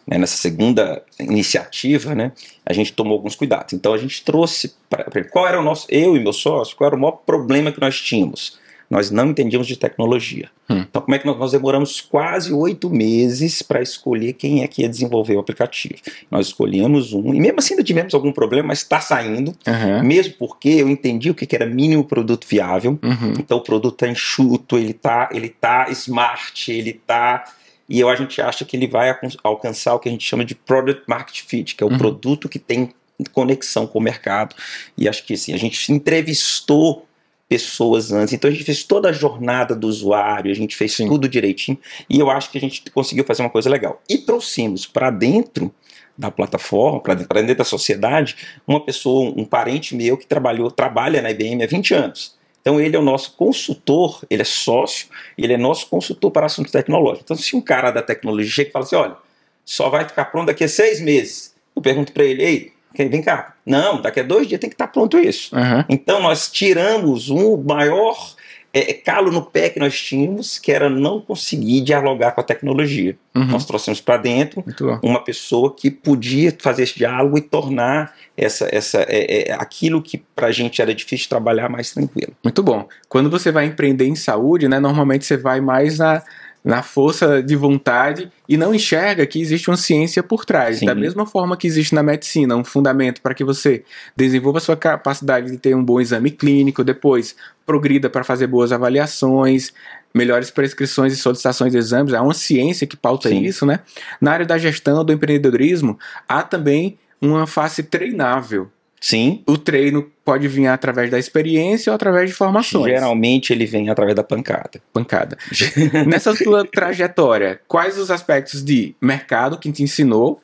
né, 0.09 0.17
nessa 0.17 0.37
segunda 0.37 1.03
iniciativa, 1.19 2.15
né, 2.15 2.31
a 2.65 2.73
gente 2.73 2.91
tomou 2.93 3.13
alguns 3.13 3.35
cuidados. 3.35 3.73
Então 3.73 3.93
a 3.93 3.97
gente 3.97 4.23
trouxe 4.23 4.73
para 4.89 5.23
qual 5.25 5.47
era 5.47 5.59
o 5.59 5.63
nosso, 5.63 5.85
eu 5.89 6.15
e 6.15 6.19
meu 6.19 6.33
sócio, 6.33 6.75
qual 6.75 6.87
era 6.87 6.95
o 6.95 6.99
maior 6.99 7.21
problema 7.25 7.71
que 7.71 7.79
nós 7.79 8.01
tínhamos? 8.01 8.57
Nós 8.89 9.11
não 9.11 9.29
entendíamos 9.29 9.67
de 9.67 9.77
tecnologia. 9.77 10.49
Hum. 10.67 10.83
Então, 10.89 10.99
como 11.03 11.13
é 11.13 11.19
que 11.19 11.25
nós, 11.27 11.37
nós 11.37 11.51
demoramos 11.51 12.01
quase 12.01 12.51
oito 12.51 12.89
meses 12.89 13.61
para 13.61 13.83
escolher 13.83 14.33
quem 14.33 14.63
é 14.63 14.67
que 14.67 14.81
ia 14.81 14.89
desenvolver 14.89 15.35
o 15.35 15.39
aplicativo? 15.39 15.93
Nós 16.31 16.47
escolhemos 16.47 17.13
um, 17.13 17.35
e 17.35 17.39
mesmo 17.39 17.59
assim 17.59 17.75
ainda 17.75 17.83
tivemos 17.83 18.15
algum 18.15 18.31
problema, 18.31 18.69
mas 18.69 18.79
está 18.79 18.99
saindo, 18.99 19.55
uhum. 19.67 20.03
mesmo 20.03 20.33
porque 20.39 20.69
eu 20.69 20.89
entendi 20.89 21.29
o 21.29 21.35
que 21.35 21.55
era 21.55 21.67
mínimo 21.67 22.03
produto 22.03 22.47
viável. 22.49 22.97
Uhum. 23.03 23.33
Então, 23.37 23.59
o 23.59 23.61
produto 23.61 23.93
está 23.93 24.07
enxuto, 24.07 24.75
ele 24.75 24.89
está 24.89 25.29
ele 25.31 25.49
tá 25.49 25.87
smart, 25.91 26.71
ele 26.71 26.89
está 26.89 27.45
e 27.89 27.99
eu, 27.99 28.07
a 28.07 28.15
gente 28.15 28.39
acha 28.39 28.63
que 28.63 28.77
ele 28.77 28.87
vai 28.87 29.13
alcançar 29.43 29.95
o 29.95 29.99
que 29.99 30.07
a 30.07 30.11
gente 30.11 30.23
chama 30.23 30.45
de 30.45 30.53
product 30.53 31.03
market 31.07 31.41
fit, 31.41 31.75
que 31.75 31.83
é 31.83 31.87
o 31.87 31.89
uhum. 31.89 31.97
produto 31.97 32.47
que 32.47 32.59
tem 32.59 32.93
conexão 33.33 33.87
com 33.87 33.97
o 33.97 34.01
mercado. 34.01 34.55
E 34.95 35.09
acho 35.09 35.25
que 35.25 35.33
assim, 35.33 35.53
a 35.53 35.57
gente 35.57 35.91
entrevistou 35.91 37.05
pessoas 37.49 38.11
antes. 38.11 38.31
Então 38.31 38.47
a 38.47 38.53
gente 38.53 38.63
fez 38.63 38.83
toda 38.83 39.09
a 39.09 39.11
jornada 39.11 39.75
do 39.75 39.87
usuário, 39.87 40.51
a 40.51 40.55
gente 40.55 40.75
fez 40.75 40.93
Sim. 40.93 41.07
tudo 41.07 41.27
direitinho. 41.27 41.79
E 42.07 42.19
eu 42.19 42.29
acho 42.29 42.51
que 42.51 42.59
a 42.59 42.61
gente 42.61 42.83
conseguiu 42.91 43.25
fazer 43.25 43.41
uma 43.41 43.49
coisa 43.49 43.69
legal. 43.69 43.99
E 44.07 44.19
trouxemos 44.19 44.85
para 44.85 45.09
dentro 45.09 45.73
da 46.15 46.29
plataforma, 46.29 46.99
para 46.99 47.15
dentro 47.15 47.55
da 47.55 47.63
sociedade, 47.63 48.35
uma 48.67 48.83
pessoa, 48.83 49.33
um 49.35 49.45
parente 49.45 49.95
meu 49.95 50.17
que 50.17 50.27
trabalhou, 50.27 50.69
trabalha 50.69 51.21
na 51.21 51.31
IBM 51.31 51.63
há 51.63 51.67
20 51.67 51.93
anos. 51.93 52.38
Então 52.61 52.79
ele 52.79 52.95
é 52.95 52.99
o 52.99 53.03
nosso 53.03 53.35
consultor, 53.35 54.23
ele 54.29 54.41
é 54.41 54.45
sócio, 54.45 55.07
ele 55.37 55.53
é 55.53 55.57
nosso 55.57 55.87
consultor 55.87 56.31
para 56.31 56.45
assuntos 56.45 56.71
tecnológicos. 56.71 57.23
Então 57.23 57.37
se 57.37 57.55
um 57.55 57.61
cara 57.61 57.91
da 57.91 58.01
tecnologia 58.01 58.51
chega 58.51 58.69
e 58.69 58.71
fala 58.73 58.85
assim, 58.85 58.95
olha, 58.95 59.15
só 59.63 59.89
vai 59.89 60.07
ficar 60.07 60.25
pronto 60.25 60.47
daqui 60.47 60.63
a 60.63 60.67
seis 60.67 60.99
meses, 60.99 61.55
eu 61.75 61.81
pergunto 61.81 62.11
para 62.11 62.23
ele, 62.23 62.43
ei, 62.43 62.73
vem 62.97 63.21
cá, 63.21 63.55
não, 63.65 64.01
daqui 64.01 64.19
a 64.19 64.23
dois 64.23 64.47
dias 64.47 64.59
tem 64.59 64.69
que 64.69 64.73
estar 64.73 64.87
pronto 64.87 65.17
isso. 65.17 65.55
Uhum. 65.55 65.85
Então 65.87 66.21
nós 66.21 66.51
tiramos 66.51 67.29
um 67.29 67.57
maior 67.57 68.35
é, 68.71 68.91
é, 68.91 68.93
calo 68.93 69.31
no 69.31 69.41
pé 69.41 69.69
que 69.69 69.79
nós 69.79 69.99
tínhamos, 69.99 70.59
que 70.59 70.71
era 70.71 70.89
não 70.89 71.19
conseguir 71.19 71.81
dialogar 71.81 72.31
com 72.31 72.41
a 72.41 72.43
tecnologia. 72.43 73.17
Uhum. 73.35 73.45
Nós 73.45 73.65
trouxemos 73.65 73.99
para 73.99 74.17
dentro 74.17 74.63
uma 75.01 75.23
pessoa 75.23 75.73
que 75.73 75.89
podia 75.89 76.55
fazer 76.59 76.83
esse 76.83 76.95
diálogo 76.95 77.37
e 77.37 77.41
tornar 77.41 78.13
essa, 78.37 78.67
essa, 78.71 78.99
é, 79.09 79.49
é, 79.49 79.53
aquilo 79.53 80.01
que 80.01 80.17
para 80.35 80.47
a 80.47 80.51
gente 80.51 80.81
era 80.81 80.93
difícil 80.93 81.27
trabalhar 81.27 81.67
mais 81.67 81.91
tranquilo. 81.91 82.33
Muito 82.43 82.61
bom. 82.61 82.87
Quando 83.07 83.29
você 83.29 83.51
vai 83.51 83.65
empreender 83.65 84.05
em 84.05 84.15
saúde, 84.15 84.67
né, 84.67 84.79
normalmente 84.79 85.25
você 85.25 85.37
vai 85.37 85.59
mais 85.59 85.97
na 85.97 86.21
na 86.69 86.83
força 86.83 87.41
de 87.41 87.55
vontade 87.55 88.31
e 88.47 88.55
não 88.55 88.73
enxerga 88.73 89.25
que 89.25 89.41
existe 89.41 89.69
uma 89.69 89.77
ciência 89.77 90.21
por 90.21 90.45
trás. 90.45 90.79
Sim. 90.79 90.85
Da 90.85 90.93
mesma 90.93 91.25
forma 91.25 91.57
que 91.57 91.65
existe 91.65 91.95
na 91.95 92.03
medicina 92.03 92.55
um 92.55 92.63
fundamento 92.63 93.21
para 93.21 93.33
que 93.33 93.43
você 93.43 93.83
desenvolva 94.15 94.59
sua 94.59 94.77
capacidade 94.77 95.49
de 95.49 95.57
ter 95.57 95.75
um 95.75 95.83
bom 95.83 95.99
exame 95.99 96.29
clínico, 96.29 96.83
depois 96.83 97.35
progrida 97.65 98.09
para 98.09 98.23
fazer 98.23 98.47
boas 98.47 98.71
avaliações, 98.71 99.73
melhores 100.13 100.51
prescrições 100.51 101.13
e 101.13 101.15
solicitações 101.15 101.71
de 101.71 101.77
exames. 101.77 102.13
Há 102.13 102.21
uma 102.21 102.33
ciência 102.33 102.85
que 102.85 102.95
pauta 102.95 103.29
Sim. 103.29 103.41
isso, 103.41 103.65
né? 103.65 103.79
Na 104.21 104.31
área 104.31 104.45
da 104.45 104.57
gestão, 104.57 105.03
do 105.03 105.11
empreendedorismo, 105.11 105.97
há 106.27 106.43
também 106.43 106.97
uma 107.21 107.47
face 107.47 107.83
treinável. 107.83 108.69
Sim. 108.99 109.43
O 109.47 109.57
treino 109.57 110.11
pode 110.25 110.47
vir 110.47 110.67
através 110.67 111.09
da 111.09 111.17
experiência 111.17 111.91
ou 111.91 111.95
através 111.95 112.29
de 112.29 112.35
formações. 112.35 112.93
Geralmente 112.93 113.53
ele 113.53 113.65
vem 113.65 113.89
através 113.89 114.15
da 114.15 114.23
pancada. 114.23 114.81
Pancada. 114.91 115.37
Nessa 116.05 116.35
sua 116.35 116.65
trajetória, 116.65 117.61
quais 117.67 117.97
os 117.97 118.11
aspectos 118.11 118.63
de 118.63 118.93
mercado 119.01 119.57
que 119.57 119.71
te 119.71 119.83
ensinou 119.83 120.41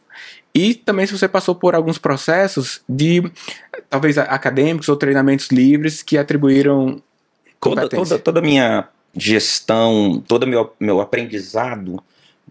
e 0.54 0.74
também 0.74 1.06
se 1.06 1.12
você 1.12 1.28
passou 1.28 1.54
por 1.54 1.76
alguns 1.76 1.98
processos 1.98 2.82
de 2.88 3.30
talvez 3.90 4.18
acadêmicos 4.18 4.88
ou 4.88 4.96
treinamentos 4.96 5.50
livres 5.50 6.02
que 6.02 6.18
atribuíram 6.18 7.02
toda 7.60 7.90
toda 7.90 8.18
toda 8.18 8.42
minha 8.42 8.88
gestão, 9.14 10.24
todo 10.26 10.48
meu 10.48 10.74
meu 10.80 11.02
aprendizado 11.02 12.02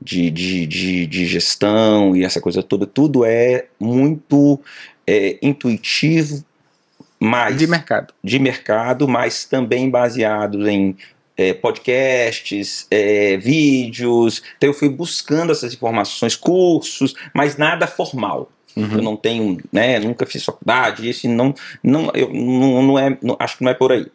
de, 0.00 0.30
de, 0.30 0.66
de, 0.66 1.06
de 1.06 1.26
gestão 1.26 2.14
e 2.14 2.24
essa 2.24 2.40
coisa 2.40 2.62
toda, 2.62 2.86
tudo 2.86 3.24
é 3.24 3.66
muito 3.80 4.60
é, 5.06 5.38
intuitivo, 5.42 6.44
mais 7.18 7.56
de 7.56 7.66
mercado, 7.66 8.12
de 8.22 8.38
mercado, 8.38 9.08
mas 9.08 9.44
também 9.44 9.88
baseado 9.88 10.68
em 10.68 10.96
é, 11.36 11.52
podcasts, 11.52 12.86
é, 12.90 13.36
vídeos. 13.36 14.42
Então 14.56 14.70
eu 14.70 14.74
fui 14.74 14.88
buscando 14.88 15.52
essas 15.52 15.72
informações, 15.72 16.36
cursos, 16.36 17.14
mas 17.32 17.56
nada 17.56 17.86
formal. 17.86 18.50
Uhum. 18.76 18.96
Eu 18.96 19.02
não 19.02 19.16
tenho, 19.16 19.58
né, 19.72 20.00
nunca 20.00 20.26
fiz 20.26 20.44
faculdade, 20.44 21.08
isso 21.08 21.28
não, 21.28 21.54
não, 21.82 22.10
eu, 22.12 22.32
não, 22.32 22.82
não 22.82 22.98
é, 22.98 23.16
não, 23.22 23.36
acho 23.38 23.58
que 23.58 23.64
não 23.64 23.70
é 23.70 23.74
por 23.74 23.92
aí. 23.92 24.06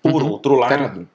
Por 0.00 0.22
uhum. 0.22 0.30
outro 0.30 0.54
lado, 0.54 1.08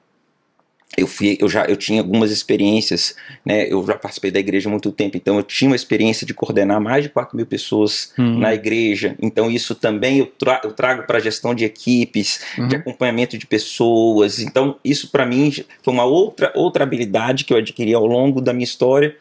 eu 0.96 1.06
fui, 1.06 1.36
eu 1.40 1.48
já 1.48 1.64
eu 1.64 1.76
tinha 1.76 2.00
algumas 2.00 2.30
experiências, 2.30 3.16
né? 3.44 3.66
Eu 3.70 3.84
já 3.84 3.94
participei 3.94 4.30
da 4.30 4.38
igreja 4.38 4.68
há 4.68 4.70
muito 4.70 4.92
tempo, 4.92 5.16
então 5.16 5.36
eu 5.36 5.42
tinha 5.42 5.68
uma 5.68 5.76
experiência 5.76 6.26
de 6.26 6.32
coordenar 6.32 6.80
mais 6.80 7.02
de 7.02 7.08
4 7.08 7.36
mil 7.36 7.46
pessoas 7.46 8.12
uhum. 8.18 8.38
na 8.38 8.54
igreja. 8.54 9.16
Então 9.20 9.50
isso 9.50 9.74
também 9.74 10.18
eu, 10.18 10.26
tra 10.26 10.60
eu 10.62 10.72
trago 10.72 11.04
para 11.06 11.18
a 11.18 11.20
gestão 11.20 11.54
de 11.54 11.64
equipes, 11.64 12.40
uhum. 12.56 12.68
de 12.68 12.76
acompanhamento 12.76 13.36
de 13.36 13.46
pessoas. 13.46 14.38
Então 14.38 14.76
isso 14.84 15.10
para 15.10 15.26
mim 15.26 15.52
foi 15.82 15.92
uma 15.92 16.04
outra 16.04 16.52
outra 16.54 16.84
habilidade 16.84 17.44
que 17.44 17.52
eu 17.52 17.58
adquiri 17.58 17.92
ao 17.92 18.06
longo 18.06 18.40
da 18.40 18.52
minha 18.52 18.64
história 18.64 19.16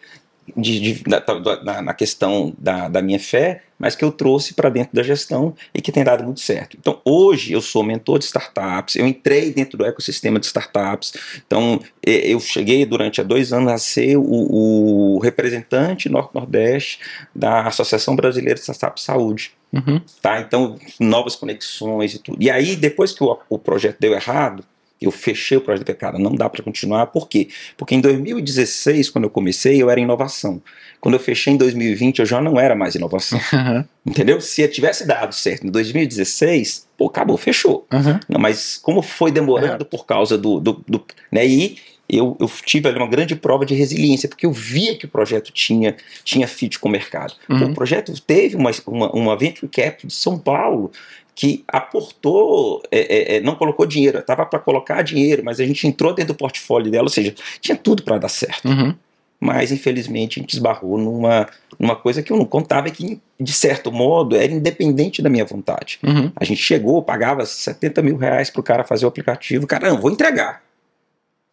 de, 0.56 0.80
de, 0.80 1.04
da, 1.04 1.82
na 1.82 1.94
questão 1.94 2.54
da, 2.58 2.88
da 2.88 3.02
minha 3.02 3.20
fé, 3.20 3.64
mas 3.78 3.96
que 3.96 4.04
eu 4.04 4.12
trouxe 4.12 4.54
para 4.54 4.70
dentro 4.70 4.96
da 4.96 5.04
gestão 5.04 5.54
e 5.74 5.82
que 5.82 5.92
tem 5.92 6.04
dado 6.04 6.24
muito 6.24 6.40
certo. 6.40 6.78
Então, 6.80 7.02
hoje 7.04 7.52
eu 7.52 7.62
sou 7.62 7.84
mentor 7.84 8.20
de 8.20 8.26
startups, 8.26 8.96
eu 8.96 9.06
entrei 9.06 9.52
dentro 9.52 9.78
do 9.78 9.86
ecossistema 9.86 10.40
de 10.40 10.46
startups, 10.46 11.14
então 11.46 11.80
eu 12.02 12.40
cheguei 12.40 12.86
durante 12.86 13.20
há 13.20 13.24
dois 13.24 13.52
anos 13.52 13.72
a 13.72 13.78
ser 13.78 14.18
o, 14.18 15.16
o 15.16 15.20
representante 15.20 16.10
norte-nordeste 16.10 17.00
da 17.36 17.68
Associação 17.68 18.16
Brasileira 18.16 18.56
de 18.56 18.62
Startups 18.62 19.04
Saúde. 19.04 19.52
Uhum. 19.74 20.00
Tá? 20.22 20.40
Então, 20.40 20.78
novas 21.00 21.36
conexões 21.36 22.14
e 22.14 22.20
tudo. 22.20 22.38
E 22.40 22.50
aí, 22.50 22.76
depois 22.76 23.12
que 23.12 23.24
o, 23.24 23.38
o 23.50 23.58
projeto 23.58 23.98
deu 24.00 24.14
errado, 24.14 24.64
eu 25.06 25.12
fechei 25.12 25.58
o 25.58 25.62
projeto 25.62 25.90
e 25.90 25.94
cara, 25.94 26.18
não 26.18 26.34
dá 26.34 26.50
para 26.50 26.64
continuar. 26.64 27.08
Por 27.08 27.28
quê? 27.28 27.50
Porque 27.78 27.96
em 27.96 28.02
2016, 28.02 29.10
quando 29.10 29.26
eu 29.26 29.30
comecei, 29.30 29.82
eu 29.82 29.90
era 29.90 30.00
inovação. 30.00 30.62
Quando 31.00 31.16
eu 31.16 31.20
fechei 31.20 31.54
em 31.54 31.58
2020, 31.58 32.20
eu 32.20 32.26
já 32.26 32.40
não 32.42 32.60
era 32.60 32.76
mais 32.76 32.96
inovação. 32.96 33.40
Uhum. 33.54 33.86
Entendeu? 34.06 34.42
Se 34.42 34.62
eu 34.62 34.70
tivesse 34.70 35.08
dado 35.08 35.34
certo 35.34 35.66
em 35.66 35.70
2016, 35.70 36.88
pô, 36.98 37.06
acabou, 37.06 37.38
fechou. 37.38 37.88
Uhum. 37.94 38.20
Não, 38.28 38.40
mas 38.40 38.78
como 38.82 39.02
foi 39.02 39.32
demorando 39.32 39.84
uhum. 39.84 39.90
por 39.90 40.06
causa 40.06 40.38
do. 40.38 40.60
do, 40.60 40.84
do 40.88 41.06
né, 41.32 41.46
e 41.46 41.78
eu, 42.10 42.36
eu, 42.40 42.50
tive 42.66 42.90
ali 42.90 42.98
uma 42.98 43.08
grande 43.08 43.36
prova 43.36 43.66
de 43.66 43.74
resiliência, 43.74 44.28
porque 44.28 44.46
eu 44.46 44.52
via 44.52 44.96
que 44.98 45.06
o 45.06 45.08
projeto 45.08 45.52
tinha, 45.52 45.96
tinha 46.24 46.48
fit 46.48 46.78
com 46.78 46.90
o 46.90 46.92
mercado. 46.92 47.34
Uhum. 47.50 47.72
O 47.72 47.74
projeto 47.74 48.14
teve 48.22 48.56
uma, 48.56 48.72
uma, 48.86 49.12
uma 49.12 49.38
Venture 49.38 49.70
Cap 49.72 50.06
de 50.06 50.14
São 50.14 50.38
Paulo 50.38 50.92
que 51.36 51.64
aportou, 51.68 52.82
é, 52.92 53.00
é, 53.00 53.38
é 53.38 53.42
não 53.42 53.56
colocou 53.56 53.86
dinheiro, 53.86 54.20
estava 54.20 54.46
para 54.46 54.60
colocar 54.60 55.02
dinheiro, 55.02 55.44
mas 55.44 55.60
a 55.60 55.66
gente 55.66 55.88
entrou 55.88 56.14
dentro 56.14 56.34
do 56.34 56.38
portfólio 56.38 56.92
dela, 56.92 57.06
ou 57.06 57.10
seja, 57.10 57.34
tinha 57.60 57.76
tudo 57.76 58.04
para 58.04 58.18
dar 58.18 58.30
certo. 58.30 58.68
Uhum. 58.68 58.94
Mas 59.40 59.72
infelizmente 59.72 60.40
a 60.40 60.42
gente 60.42 60.54
esbarrou 60.54 60.98
numa, 60.98 61.50
numa 61.78 61.96
coisa 61.96 62.24
que 62.24 62.32
eu 62.32 62.38
não 62.38 62.46
contava 62.46 62.90
que, 62.90 63.20
de 63.38 63.52
certo 63.52 63.92
modo, 63.92 64.38
era 64.38 64.52
independente 64.52 65.22
da 65.22 65.30
minha 65.30 65.44
vontade. 65.44 66.00
Uhum. 66.02 66.32
A 66.36 66.46
gente 66.46 66.62
chegou, 66.62 67.02
pagava 67.02 67.46
70 67.46 68.02
mil 68.02 68.16
reais 68.16 68.50
para 68.50 68.62
o 68.62 68.64
cara 68.64 68.84
fazer 68.84 69.06
o 69.06 69.10
aplicativo, 69.10 69.68
cara, 69.68 69.90
não, 69.90 70.00
vou 70.00 70.12
entregar. 70.12 70.64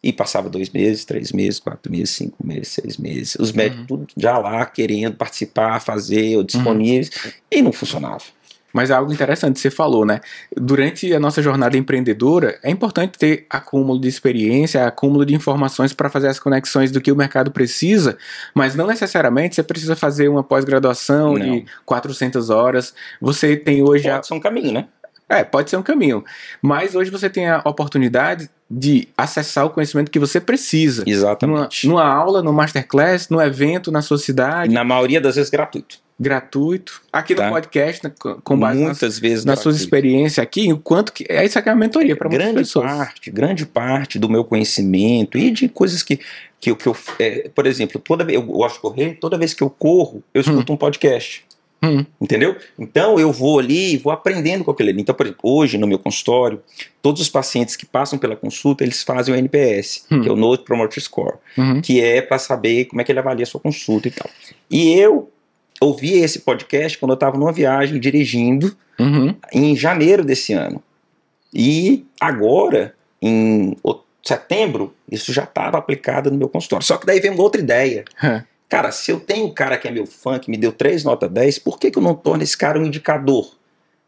E 0.03 0.11
passava 0.11 0.49
dois 0.49 0.69
meses, 0.69 1.05
três 1.05 1.31
meses, 1.31 1.59
quatro 1.59 1.91
meses, 1.91 2.11
cinco 2.11 2.45
meses, 2.45 2.69
seis 2.69 2.97
meses. 2.97 3.35
Os 3.35 3.51
médicos 3.51 3.81
uhum. 3.81 3.85
tudo 3.85 4.07
já 4.17 4.37
lá 4.37 4.65
querendo 4.65 5.15
participar, 5.15 5.79
fazer, 5.79 6.37
ou 6.37 6.43
disponíveis, 6.43 7.09
uhum. 7.09 7.31
e 7.51 7.61
não 7.61 7.71
funcionava. 7.71 8.23
Mas 8.73 8.89
é 8.89 8.93
algo 8.93 9.11
interessante, 9.11 9.59
você 9.59 9.69
falou, 9.69 10.05
né? 10.05 10.21
Durante 10.55 11.13
a 11.13 11.19
nossa 11.19 11.41
jornada 11.41 11.77
empreendedora, 11.77 12.57
é 12.63 12.69
importante 12.69 13.17
ter 13.17 13.45
acúmulo 13.49 13.99
de 13.99 14.07
experiência, 14.07 14.85
acúmulo 14.85 15.25
de 15.25 15.35
informações 15.35 15.93
para 15.93 16.09
fazer 16.09 16.27
as 16.27 16.39
conexões 16.39 16.91
do 16.91 17.01
que 17.01 17.11
o 17.11 17.15
mercado 17.15 17.51
precisa, 17.51 18.17
mas 18.53 18.75
não 18.75 18.87
necessariamente 18.87 19.55
você 19.55 19.63
precisa 19.63 19.95
fazer 19.95 20.27
uma 20.27 20.43
pós-graduação 20.43 21.37
de 21.37 21.65
400 21.85 22.49
horas. 22.49 22.93
Você 23.19 23.55
tem 23.55 23.81
hoje. 23.83 24.03
Pode 24.03 24.19
a... 24.19 24.23
ser 24.23 24.33
um 24.33 24.39
caminho, 24.39 24.71
né? 24.71 24.87
É, 25.31 25.45
pode 25.45 25.69
ser 25.69 25.77
um 25.77 25.83
caminho. 25.83 26.25
Mas 26.61 26.93
hoje 26.93 27.09
você 27.09 27.29
tem 27.29 27.47
a 27.49 27.61
oportunidade 27.63 28.49
de 28.69 29.07
acessar 29.17 29.65
o 29.65 29.69
conhecimento 29.69 30.11
que 30.11 30.19
você 30.19 30.41
precisa. 30.41 31.05
Exatamente. 31.07 31.87
Numa, 31.87 32.03
numa 32.03 32.13
aula, 32.13 32.43
no 32.43 32.51
masterclass, 32.51 33.29
no 33.29 33.41
evento, 33.41 33.93
na 33.93 34.01
sua 34.01 34.17
cidade. 34.17 34.73
Na 34.73 34.83
maioria 34.83 35.21
das 35.21 35.35
vezes 35.35 35.49
gratuito 35.49 35.99
gratuito. 36.21 37.01
Aqui 37.11 37.33
no 37.33 37.41
tá. 37.41 37.49
podcast, 37.49 38.03
né, 38.03 38.13
com 38.43 38.59
base 38.59 38.79
muitas 38.79 39.01
nas, 39.01 39.19
vezes 39.19 39.43
nas 39.43 39.59
suas 39.59 39.75
experiências 39.77 40.37
aqui, 40.39 40.71
o 40.71 40.77
quanto 40.77 41.11
que 41.11 41.25
é 41.27 41.43
isso 41.43 41.57
aqui 41.57 41.67
é 41.67 41.71
uma 41.71 41.79
mentoria 41.79 42.15
para 42.15 42.29
muitas 42.29 42.45
grande 42.45 42.59
pessoas. 42.59 42.85
parte, 42.85 43.31
grande 43.31 43.65
parte 43.65 44.19
do 44.19 44.29
meu 44.29 44.43
conhecimento 44.43 45.37
e 45.37 45.49
de 45.49 45.67
coisas 45.67 46.03
que 46.03 46.19
que, 46.59 46.75
que 46.75 46.87
eu, 46.87 46.95
é, 47.17 47.49
por 47.49 47.65
exemplo, 47.65 47.99
toda 47.99 48.23
vez 48.23 48.35
eu 48.35 48.45
gosto 48.45 48.75
de 48.75 48.81
correr, 48.81 49.17
toda 49.19 49.35
vez 49.35 49.51
que 49.51 49.63
eu 49.63 49.69
corro, 49.71 50.23
eu 50.31 50.41
escuto 50.41 50.71
hum. 50.71 50.75
um 50.75 50.77
podcast. 50.77 51.43
Hum. 51.83 52.05
Entendeu? 52.21 52.55
Então 52.77 53.19
eu 53.19 53.31
vou 53.31 53.57
ali 53.57 53.95
e 53.95 53.97
vou 53.97 54.13
aprendendo 54.13 54.63
com 54.63 54.69
aquele 54.69 54.91
ali. 54.91 55.01
Então, 55.01 55.15
por 55.15 55.25
exemplo, 55.25 55.41
hoje 55.41 55.79
no 55.79 55.87
meu 55.87 55.97
consultório, 55.97 56.61
todos 57.01 57.19
os 57.19 57.29
pacientes 57.29 57.75
que 57.75 57.87
passam 57.87 58.19
pela 58.19 58.35
consulta, 58.35 58.83
eles 58.83 59.01
fazem 59.01 59.33
o 59.33 59.37
NPS, 59.37 60.05
hum. 60.11 60.21
que 60.21 60.29
é 60.29 60.31
o 60.31 60.35
Note 60.35 60.63
Promoter 60.63 61.01
Score, 61.01 61.37
uhum. 61.57 61.81
que 61.81 61.99
é 61.99 62.21
para 62.21 62.37
saber 62.37 62.85
como 62.85 63.01
é 63.01 63.03
que 63.03 63.11
ele 63.11 63.17
avalia 63.17 63.41
a 63.41 63.47
sua 63.47 63.59
consulta 63.59 64.07
e 64.07 64.11
tal. 64.11 64.29
E 64.69 64.93
eu 64.93 65.31
ouvi 65.81 66.19
esse 66.19 66.39
podcast 66.39 66.97
quando 66.97 67.11
eu 67.11 67.15
estava 67.15 67.37
numa 67.37 67.51
viagem 67.51 67.99
dirigindo 67.99 68.75
uhum. 68.99 69.35
em 69.51 69.75
janeiro 69.75 70.23
desse 70.23 70.53
ano. 70.53 70.81
E 71.51 72.05
agora, 72.19 72.93
em 73.21 73.75
setembro, 74.23 74.93
isso 75.11 75.33
já 75.33 75.43
estava 75.43 75.77
aplicado 75.77 76.29
no 76.29 76.37
meu 76.37 76.47
consultório. 76.47 76.85
Só 76.85 76.97
que 76.97 77.05
daí 77.05 77.19
vem 77.19 77.31
uma 77.31 77.41
outra 77.41 77.59
ideia. 77.59 78.05
Cara, 78.69 78.91
se 78.91 79.11
eu 79.11 79.19
tenho 79.19 79.47
um 79.47 79.53
cara 79.53 79.77
que 79.77 79.87
é 79.87 79.91
meu 79.91 80.05
fã, 80.05 80.39
que 80.39 80.49
me 80.49 80.55
deu 80.55 80.71
3 80.71 81.03
nota 81.03 81.27
10, 81.27 81.59
por 81.59 81.77
que, 81.79 81.91
que 81.91 81.97
eu 81.97 82.03
não 82.03 82.13
torno 82.13 82.43
esse 82.43 82.55
cara 82.55 82.79
um 82.79 82.85
indicador? 82.85 83.57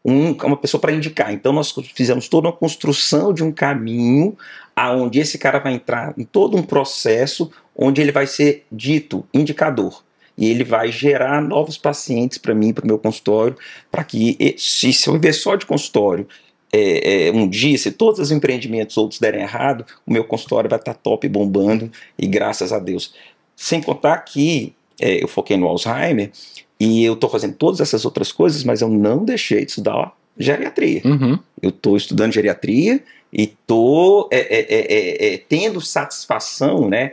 Um, 0.02 0.32
uma 0.32 0.56
pessoa 0.56 0.80
para 0.80 0.92
indicar. 0.92 1.32
Então 1.34 1.52
nós 1.52 1.74
fizemos 1.94 2.28
toda 2.28 2.48
uma 2.48 2.52
construção 2.52 3.32
de 3.32 3.42
um 3.42 3.50
caminho 3.50 4.36
aonde 4.76 5.18
esse 5.18 5.38
cara 5.38 5.58
vai 5.58 5.74
entrar 5.74 6.14
em 6.16 6.24
todo 6.24 6.56
um 6.56 6.62
processo 6.62 7.50
onde 7.76 8.00
ele 8.00 8.12
vai 8.12 8.26
ser 8.26 8.64
dito 8.70 9.26
indicador 9.34 10.04
e 10.36 10.50
ele 10.50 10.64
vai 10.64 10.90
gerar 10.90 11.40
novos 11.40 11.78
pacientes 11.78 12.38
para 12.38 12.54
mim, 12.54 12.72
para 12.72 12.84
o 12.84 12.86
meu 12.86 12.98
consultório, 12.98 13.56
para 13.90 14.02
que 14.04 14.54
se, 14.58 14.92
se 14.92 15.08
eu 15.08 15.14
viver 15.14 15.32
só 15.32 15.56
de 15.56 15.66
consultório 15.66 16.26
é, 16.72 17.28
é, 17.28 17.32
um 17.32 17.48
dia, 17.48 17.78
se 17.78 17.92
todos 17.92 18.18
os 18.18 18.32
empreendimentos 18.32 18.96
outros 18.96 19.20
derem 19.20 19.42
errado, 19.42 19.86
o 20.04 20.12
meu 20.12 20.24
consultório 20.24 20.68
vai 20.68 20.78
estar 20.78 20.94
tá 20.94 21.00
top 21.00 21.28
bombando 21.28 21.90
e 22.18 22.26
graças 22.26 22.72
a 22.72 22.80
Deus. 22.80 23.14
Sem 23.54 23.80
contar 23.80 24.18
que 24.18 24.74
é, 25.00 25.22
eu 25.22 25.28
foquei 25.28 25.56
no 25.56 25.68
Alzheimer 25.68 26.32
e 26.80 27.04
eu 27.04 27.14
estou 27.14 27.30
fazendo 27.30 27.54
todas 27.54 27.80
essas 27.80 28.04
outras 28.04 28.32
coisas, 28.32 28.64
mas 28.64 28.80
eu 28.80 28.88
não 28.88 29.24
deixei 29.24 29.64
de 29.64 29.70
estudar 29.70 30.16
geriatria. 30.36 31.00
Uhum. 31.04 31.38
Eu 31.62 31.70
estou 31.70 31.96
estudando 31.96 32.32
geriatria 32.32 33.00
e 33.32 33.44
estou 33.44 34.28
é, 34.32 34.38
é, 34.38 35.34
é, 35.34 35.38
tendo 35.38 35.80
satisfação, 35.80 36.88
né? 36.88 37.12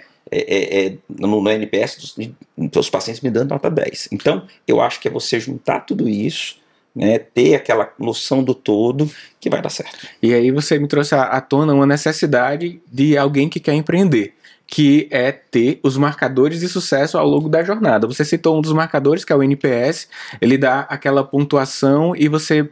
No, 1.09 1.41
no 1.41 1.49
NPS 1.49 1.97
dos, 1.97 2.31
dos 2.57 2.89
pacientes 2.89 3.21
me 3.21 3.29
dando 3.29 3.49
nota 3.49 3.69
10. 3.69 4.09
Então, 4.11 4.45
eu 4.67 4.79
acho 4.79 4.99
que 4.99 5.07
é 5.07 5.11
você 5.11 5.39
juntar 5.39 5.81
tudo 5.81 6.07
isso 6.07 6.61
né, 6.95 7.19
ter 7.19 7.55
aquela 7.55 7.91
noção 7.97 8.43
do 8.43 8.53
todo 8.53 9.09
que 9.39 9.49
vai 9.49 9.61
dar 9.61 9.69
certo. 9.69 10.07
E 10.21 10.33
aí 10.33 10.51
você 10.51 10.77
me 10.77 10.87
trouxe 10.87 11.15
à 11.15 11.39
tona 11.41 11.73
uma 11.73 11.85
necessidade 11.85 12.81
de 12.91 13.17
alguém 13.17 13.49
que 13.49 13.59
quer 13.59 13.73
empreender 13.73 14.33
que 14.71 15.09
é 15.11 15.33
ter 15.33 15.81
os 15.83 15.97
marcadores 15.97 16.61
de 16.61 16.69
sucesso 16.69 17.17
ao 17.17 17.27
longo 17.27 17.49
da 17.49 17.61
jornada. 17.61 18.07
Você 18.07 18.23
citou 18.23 18.57
um 18.57 18.61
dos 18.61 18.71
marcadores, 18.71 19.25
que 19.25 19.33
é 19.33 19.35
o 19.35 19.43
NPS, 19.43 20.07
ele 20.39 20.57
dá 20.57 20.87
aquela 20.89 21.25
pontuação 21.25 22.15
e 22.15 22.29
você 22.29 22.69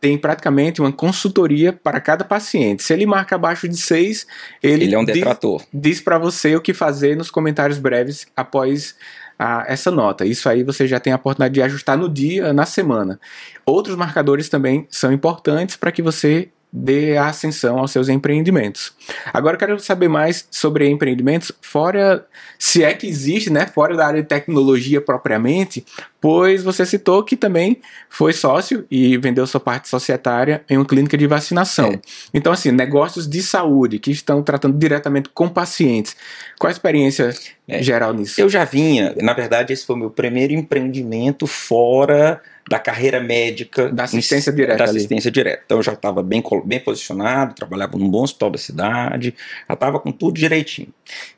tem 0.00 0.16
praticamente 0.16 0.80
uma 0.80 0.92
consultoria 0.92 1.72
para 1.72 2.00
cada 2.00 2.24
paciente. 2.24 2.82
Se 2.82 2.92
ele 2.92 3.06
marca 3.06 3.34
abaixo 3.34 3.68
de 3.68 3.76
6, 3.76 4.26
ele, 4.62 4.84
ele 4.84 4.94
é 4.94 4.98
um 4.98 5.04
detrator. 5.04 5.60
diz, 5.72 5.82
diz 5.96 6.00
para 6.00 6.18
você 6.18 6.54
o 6.54 6.60
que 6.60 6.72
fazer 6.72 7.16
nos 7.16 7.30
comentários 7.30 7.78
breves 7.78 8.26
após 8.36 8.94
a, 9.38 9.64
essa 9.68 9.90
nota. 9.90 10.24
Isso 10.24 10.48
aí 10.48 10.62
você 10.62 10.86
já 10.86 10.98
tem 10.98 11.12
a 11.12 11.16
oportunidade 11.16 11.54
de 11.54 11.62
ajustar 11.62 11.96
no 11.96 12.08
dia, 12.08 12.52
na 12.52 12.66
semana. 12.66 13.20
Outros 13.64 13.96
marcadores 13.96 14.48
também 14.48 14.86
são 14.90 15.12
importantes 15.12 15.76
para 15.76 15.92
que 15.92 16.02
você 16.02 16.50
dê 16.70 17.16
ascensão 17.16 17.78
aos 17.78 17.90
seus 17.90 18.08
empreendimentos. 18.08 18.92
Agora 19.32 19.54
eu 19.54 19.58
quero 19.58 19.80
saber 19.80 20.08
mais 20.08 20.46
sobre 20.50 20.88
empreendimentos 20.88 21.50
fora, 21.62 22.26
se 22.58 22.84
é 22.84 22.92
que 22.92 23.06
existe, 23.06 23.50
né, 23.50 23.66
fora 23.66 23.96
da 23.96 24.06
área 24.06 24.20
de 24.20 24.28
tecnologia 24.28 25.00
propriamente, 25.00 25.84
pois 26.20 26.62
você 26.62 26.84
citou 26.84 27.22
que 27.22 27.36
também 27.36 27.80
foi 28.08 28.32
sócio 28.32 28.84
e 28.90 29.16
vendeu 29.18 29.46
sua 29.46 29.60
parte 29.60 29.88
societária 29.88 30.62
em 30.68 30.76
uma 30.76 30.84
clínica 30.84 31.16
de 31.16 31.26
vacinação. 31.26 31.92
É. 31.92 32.00
Então 32.34 32.52
assim, 32.52 32.70
negócios 32.70 33.28
de 33.28 33.42
saúde 33.42 33.98
que 33.98 34.10
estão 34.10 34.42
tratando 34.42 34.76
diretamente 34.76 35.28
com 35.32 35.48
pacientes. 35.48 36.16
Qual 36.58 36.68
a 36.68 36.72
experiência 36.72 37.34
é. 37.66 37.82
geral 37.82 38.12
nisso? 38.12 38.40
Eu 38.40 38.48
já 38.48 38.64
vinha, 38.64 39.14
na 39.20 39.32
verdade 39.32 39.72
esse 39.72 39.86
foi 39.86 39.96
o 39.96 39.98
meu 39.98 40.10
primeiro 40.10 40.52
empreendimento 40.52 41.46
fora 41.46 42.40
da 42.68 42.78
carreira 42.78 43.18
médica. 43.18 43.88
Da 43.88 44.04
assistência 44.04 44.50
em, 44.50 44.54
direta. 44.54 44.78
Da 44.78 44.84
assistência 44.84 45.28
ali. 45.28 45.34
direta. 45.34 45.62
Então 45.64 45.78
eu 45.78 45.82
já 45.82 45.94
estava 45.94 46.22
bem, 46.22 46.42
bem 46.64 46.80
posicionado, 46.80 47.54
trabalhava 47.54 47.96
num 47.96 48.08
bom 48.08 48.22
hospital 48.22 48.50
da 48.50 48.58
cidade, 48.58 49.34
já 49.66 49.74
estava 49.74 49.98
com 49.98 50.12
tudo 50.12 50.38
direitinho. 50.38 50.92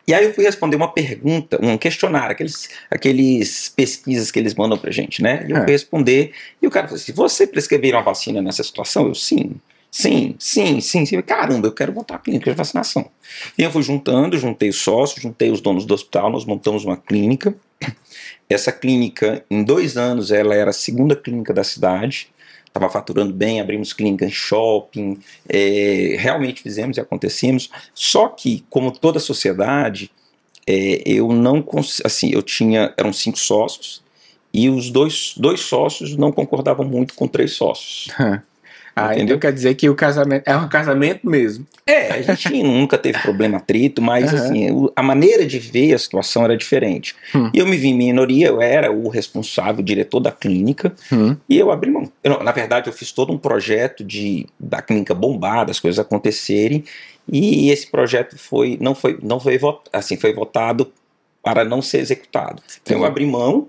E 0.06 0.12
aí 0.12 0.24
eu 0.24 0.34
fui 0.34 0.44
responder 0.44 0.76
uma 0.76 0.92
pergunta, 0.92 1.58
um 1.62 1.78
questionário, 1.78 2.32
aqueles, 2.32 2.68
aqueles 2.90 3.68
pesquisas 3.68 4.30
que 4.30 4.38
eles 4.38 4.54
mandam 4.54 4.69
pra 4.76 4.90
gente, 4.90 5.22
né? 5.22 5.46
E 5.48 5.52
eu 5.52 5.58
é. 5.58 5.66
responder, 5.66 6.32
e 6.60 6.66
o 6.66 6.70
cara 6.70 6.86
falou 6.86 7.00
assim: 7.00 7.12
você 7.12 7.46
prescrever 7.46 7.94
uma 7.94 8.02
vacina 8.02 8.40
nessa 8.42 8.62
situação? 8.62 9.06
Eu, 9.06 9.14
sim. 9.14 9.56
Sim, 9.90 10.36
sim, 10.38 10.80
sim, 10.80 11.04
sim. 11.04 11.20
Caramba, 11.20 11.66
eu 11.66 11.72
quero 11.72 11.92
montar 11.92 12.14
a 12.14 12.18
clínica 12.18 12.48
de 12.50 12.56
vacinação. 12.56 13.10
E 13.58 13.62
eu 13.62 13.70
fui 13.72 13.82
juntando, 13.82 14.38
juntei 14.38 14.68
os 14.68 14.76
sócios, 14.76 15.20
juntei 15.20 15.50
os 15.50 15.60
donos 15.60 15.84
do 15.84 15.92
hospital, 15.92 16.30
nós 16.30 16.44
montamos 16.44 16.84
uma 16.84 16.96
clínica. 16.96 17.54
Essa 18.48 18.70
clínica, 18.70 19.44
em 19.50 19.64
dois 19.64 19.96
anos, 19.96 20.30
ela 20.30 20.54
era 20.54 20.70
a 20.70 20.72
segunda 20.72 21.16
clínica 21.16 21.52
da 21.52 21.64
cidade. 21.64 22.28
Estava 22.64 22.88
faturando 22.88 23.32
bem, 23.32 23.60
abrimos 23.60 23.92
clínica 23.92 24.24
em 24.24 24.30
shopping, 24.30 25.18
é, 25.48 26.16
realmente 26.20 26.62
fizemos 26.62 26.96
e 26.96 27.00
acontecemos. 27.00 27.68
Só 27.92 28.28
que, 28.28 28.64
como 28.70 28.92
toda 28.92 29.18
sociedade, 29.18 30.08
é, 30.68 31.02
eu 31.04 31.32
não 31.32 31.64
assim, 32.04 32.30
eu 32.32 32.42
tinha 32.42 32.94
eram 32.96 33.12
cinco 33.12 33.38
sócios 33.40 34.02
e 34.52 34.68
os 34.68 34.90
dois, 34.90 35.34
dois 35.36 35.60
sócios 35.60 36.16
não 36.16 36.32
concordavam 36.32 36.84
muito 36.84 37.14
com 37.14 37.26
três 37.26 37.52
sócios. 37.52 38.08
Ah, 38.94 39.14
entendeu? 39.14 39.36
então 39.36 39.38
quer 39.38 39.52
dizer 39.52 39.74
que 39.76 39.88
o 39.88 39.94
casamento 39.94 40.46
é 40.46 40.56
um 40.56 40.68
casamento 40.68 41.28
mesmo. 41.28 41.66
É, 41.86 42.12
a 42.12 42.22
gente 42.22 42.60
nunca 42.62 42.98
teve 42.98 43.18
problema 43.20 43.58
atrito, 43.58 44.02
mas 44.02 44.32
uhum. 44.32 44.38
assim, 44.38 44.90
a 44.94 45.02
maneira 45.02 45.46
de 45.46 45.58
ver 45.58 45.94
a 45.94 45.98
situação 45.98 46.44
era 46.44 46.56
diferente. 46.56 47.14
Hum. 47.34 47.50
E 47.54 47.58
eu 47.58 47.66
me 47.66 47.76
vi 47.76 47.88
em 47.88 47.94
minoria, 47.94 48.48
eu 48.48 48.60
era 48.60 48.90
o 48.90 49.08
responsável, 49.08 49.80
o 49.80 49.84
diretor 49.84 50.20
da 50.20 50.32
clínica, 50.32 50.92
hum. 51.12 51.36
e 51.48 51.56
eu 51.58 51.70
abri 51.70 51.90
mão. 51.90 52.10
Eu, 52.22 52.42
na 52.42 52.52
verdade, 52.52 52.88
eu 52.88 52.92
fiz 52.92 53.12
todo 53.12 53.32
um 53.32 53.38
projeto 53.38 54.04
de 54.04 54.46
da 54.58 54.82
clínica 54.82 55.14
bombar, 55.14 55.64
das 55.64 55.78
coisas 55.78 55.98
acontecerem, 55.98 56.84
e 57.30 57.70
esse 57.70 57.86
projeto 57.86 58.36
foi 58.36 58.76
não 58.80 58.94
foi 58.94 59.18
não 59.22 59.38
foi 59.38 59.58
assim, 59.92 60.16
foi 60.16 60.32
votado 60.32 60.92
para 61.42 61.64
não 61.64 61.80
ser 61.80 61.98
executado. 61.98 62.62
Então 62.82 62.98
eu 62.98 63.04
abri 63.04 63.24
mão 63.24 63.68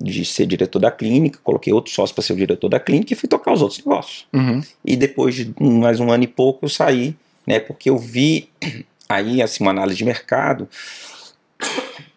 de 0.00 0.24
ser 0.24 0.46
diretor 0.46 0.78
da 0.78 0.90
clínica, 0.90 1.38
coloquei 1.42 1.72
outro 1.72 1.92
sócio 1.92 2.14
para 2.14 2.22
ser 2.22 2.32
o 2.32 2.36
diretor 2.36 2.68
da 2.68 2.80
clínica 2.80 3.12
e 3.12 3.16
fui 3.16 3.28
tocar 3.28 3.52
os 3.52 3.62
outros 3.62 3.78
negócios. 3.84 4.26
Uhum. 4.32 4.60
E 4.84 4.96
depois 4.96 5.34
de 5.34 5.52
mais 5.60 6.00
um 6.00 6.10
ano 6.10 6.24
e 6.24 6.28
pouco 6.28 6.64
eu 6.64 6.68
saí, 6.68 7.14
né, 7.46 7.60
porque 7.60 7.90
eu 7.90 7.98
vi 7.98 8.48
aí 9.08 9.40
assim, 9.42 9.64
uma 9.64 9.70
análise 9.70 9.98
de 9.98 10.04
mercado 10.04 10.68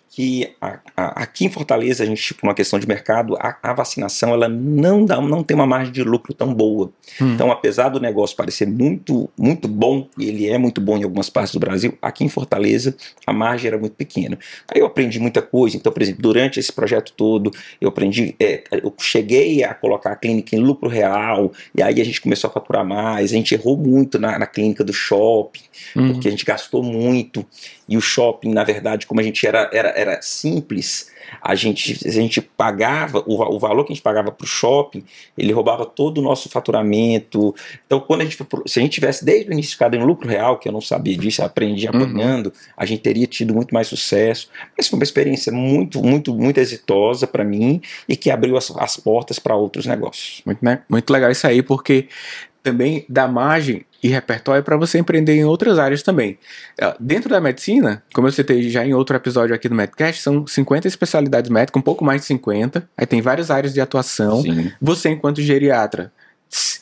que 0.10 0.56
a, 0.60 0.80
a, 0.98 1.24
aqui 1.24 1.46
em 1.46 1.50
Fortaleza, 1.50 2.04
a 2.04 2.06
gente, 2.06 2.34
por 2.34 2.48
uma 2.48 2.56
questão 2.56 2.80
de 2.80 2.88
mercado, 2.88 3.38
a, 3.40 3.56
a, 3.62 3.74
vacinação 3.74 4.34
ela 4.34 4.50
não, 4.50 5.06
dá, 5.06 5.22
não 5.22 5.44
tem 5.44 5.56
uma 5.56 5.68
margem 5.68 5.94
de 5.94 6.04
lucro 6.04 6.34
tão 6.34 6.52
boa. 6.52 6.92
Hum. 7.22 7.34
Então, 7.34 7.52
apesar 7.52 7.90
do 7.90 8.00
negócio 8.00 8.36
parecer 8.36 8.68
muito, 8.68 9.30
muito 9.38 9.68
bom, 9.68 10.08
e 10.18 10.28
ele 10.28 10.50
é 10.50 10.58
muito 10.58 10.82
bom 10.82 10.98
em 10.98 11.04
algumas 11.04 11.30
partes 11.30 11.54
do 11.54 11.60
Brasil, 11.60 11.96
aqui 12.02 12.24
em 12.24 12.30
Fortaleza 12.30 12.96
a 13.26 13.32
margem 13.32 13.68
era 13.68 13.78
muito 13.78 13.94
pequena. 13.94 14.38
Aí 14.68 14.82
eu 14.82 14.88
aprendi 14.88 15.20
muita 15.20 15.44
coisa. 15.44 15.78
Então, 15.78 15.92
por 15.92 16.02
exemplo, 16.02 16.24
durante 16.24 16.60
esse 16.60 16.74
projeto 16.74 17.14
todo, 17.16 17.52
eu 17.80 17.90
aprendi, 17.90 18.36
é, 18.40 18.64
eu 18.72 18.92
cheguei 19.00 19.64
a 19.64 19.76
colocar 19.76 20.12
a 20.12 20.16
clínica 20.16 20.56
em 20.56 20.60
lucro 20.60 20.90
real, 20.90 21.52
e 21.76 21.84
aí 21.84 22.02
a 22.02 22.04
gente 22.04 22.20
começou 22.20 22.50
a 22.50 22.54
faturar 22.54 22.84
mais. 22.84 23.32
A 23.32 23.36
gente 23.36 23.54
errou 23.54 23.78
muito 23.78 24.18
na, 24.18 24.40
na 24.40 24.48
clínica 24.48 24.84
do 24.84 24.92
shopping, 24.92 25.62
hum. 25.96 26.14
porque 26.14 26.28
a 26.28 26.32
gente 26.32 26.44
gastou 26.44 26.82
muito. 26.82 27.46
E 27.90 27.98
o 27.98 28.02
shopping, 28.02 28.54
na 28.54 28.64
verdade, 28.64 29.08
como 29.08 29.20
a 29.20 29.24
gente 29.24 29.46
era, 29.48 29.68
era, 29.74 29.90
era 29.90 30.22
simples, 30.22 31.10
a 31.42 31.56
gente, 31.56 32.08
a 32.08 32.12
gente 32.12 32.42
pagava, 32.42 33.24
o, 33.26 33.56
o 33.56 33.60
valor 33.60 33.84
que 33.84 33.92
a 33.92 33.96
gente 33.96 34.04
pagava 34.04 34.32
para 34.32 34.46
o 34.46 34.48
shopping, 34.48 35.04
ele 35.38 35.52
roubava 35.52 35.86
todo 35.86 36.20
o 36.20 36.22
nosso 36.22 36.50
faturamento. 36.50 37.56
Então, 37.86 38.00
quando 38.00 38.22
a 38.22 38.24
gente, 38.26 38.38
se 38.66 38.80
a 38.80 38.82
gente 38.82 38.94
tivesse 38.94 39.24
desde 39.24 39.50
o 39.50 39.54
início 39.54 39.72
ficado 39.72 39.96
em 39.96 40.04
lucro 40.04 40.28
real, 40.28 40.58
que 40.58 40.68
eu 40.68 40.72
não 40.72 40.82
sabia 40.82 41.18
disso, 41.18 41.44
aprendi 41.44 41.88
uhum. 41.88 41.96
apanhando, 41.96 42.48
uhum. 42.48 42.54
a 42.78 42.86
gente 42.86 43.02
teria 43.02 43.28
tido 43.28 43.54
muito 43.54 43.74
mais 43.74 43.88
sucesso. 43.88 44.50
Mas 44.78 44.88
foi 44.88 44.98
uma 44.98 45.04
experiência 45.04 45.52
muito, 45.52 46.02
muito, 46.04 46.34
muito 46.34 46.60
exitosa 46.60 47.28
para 47.28 47.44
mim 47.44 47.82
e 48.08 48.16
que 48.16 48.30
abriu 48.30 48.58
as, 48.58 48.72
as 48.78 48.98
portas 48.98 49.40
para 49.40 49.56
outros 49.56 49.86
negócios. 49.86 50.42
Muito, 50.46 50.64
né? 50.64 50.82
muito 50.90 51.12
legal 51.12 51.32
isso 51.32 51.48
aí, 51.48 51.62
porque 51.62 52.08
também 52.70 53.06
dá 53.10 53.28
margem 53.28 53.86
e 54.02 54.08
repertório 54.08 54.64
para 54.64 54.78
você 54.78 55.00
empreender 55.00 55.34
em 55.36 55.44
outras 55.44 55.80
áreas 55.80 56.04
também. 56.04 56.38
É, 56.80 56.96
dentro 57.00 57.30
da 57.30 57.42
medicina, 57.42 58.04
como 58.14 58.28
eu 58.28 58.32
citei 58.32 58.70
já 58.70 58.86
em 58.86 58.94
outro 58.94 59.16
episódio 59.16 59.56
aqui 59.56 59.68
do 59.68 59.76
Medcast, 59.76 60.22
são 60.22 60.46
50 60.46 60.88
especialidades 60.88 61.50
médicas, 61.50 61.80
um 61.80 61.84
pouco 61.84 62.06
mais 62.06 62.22
de 62.22 62.28
50. 62.28 62.88
Aí 62.96 63.06
tem 63.06 63.22
várias 63.22 63.50
áreas 63.50 63.74
de 63.74 63.82
atuação. 63.82 64.42
Sim. 64.42 64.72
Você, 64.80 65.10
enquanto 65.10 65.42
geriatra, 65.42 66.14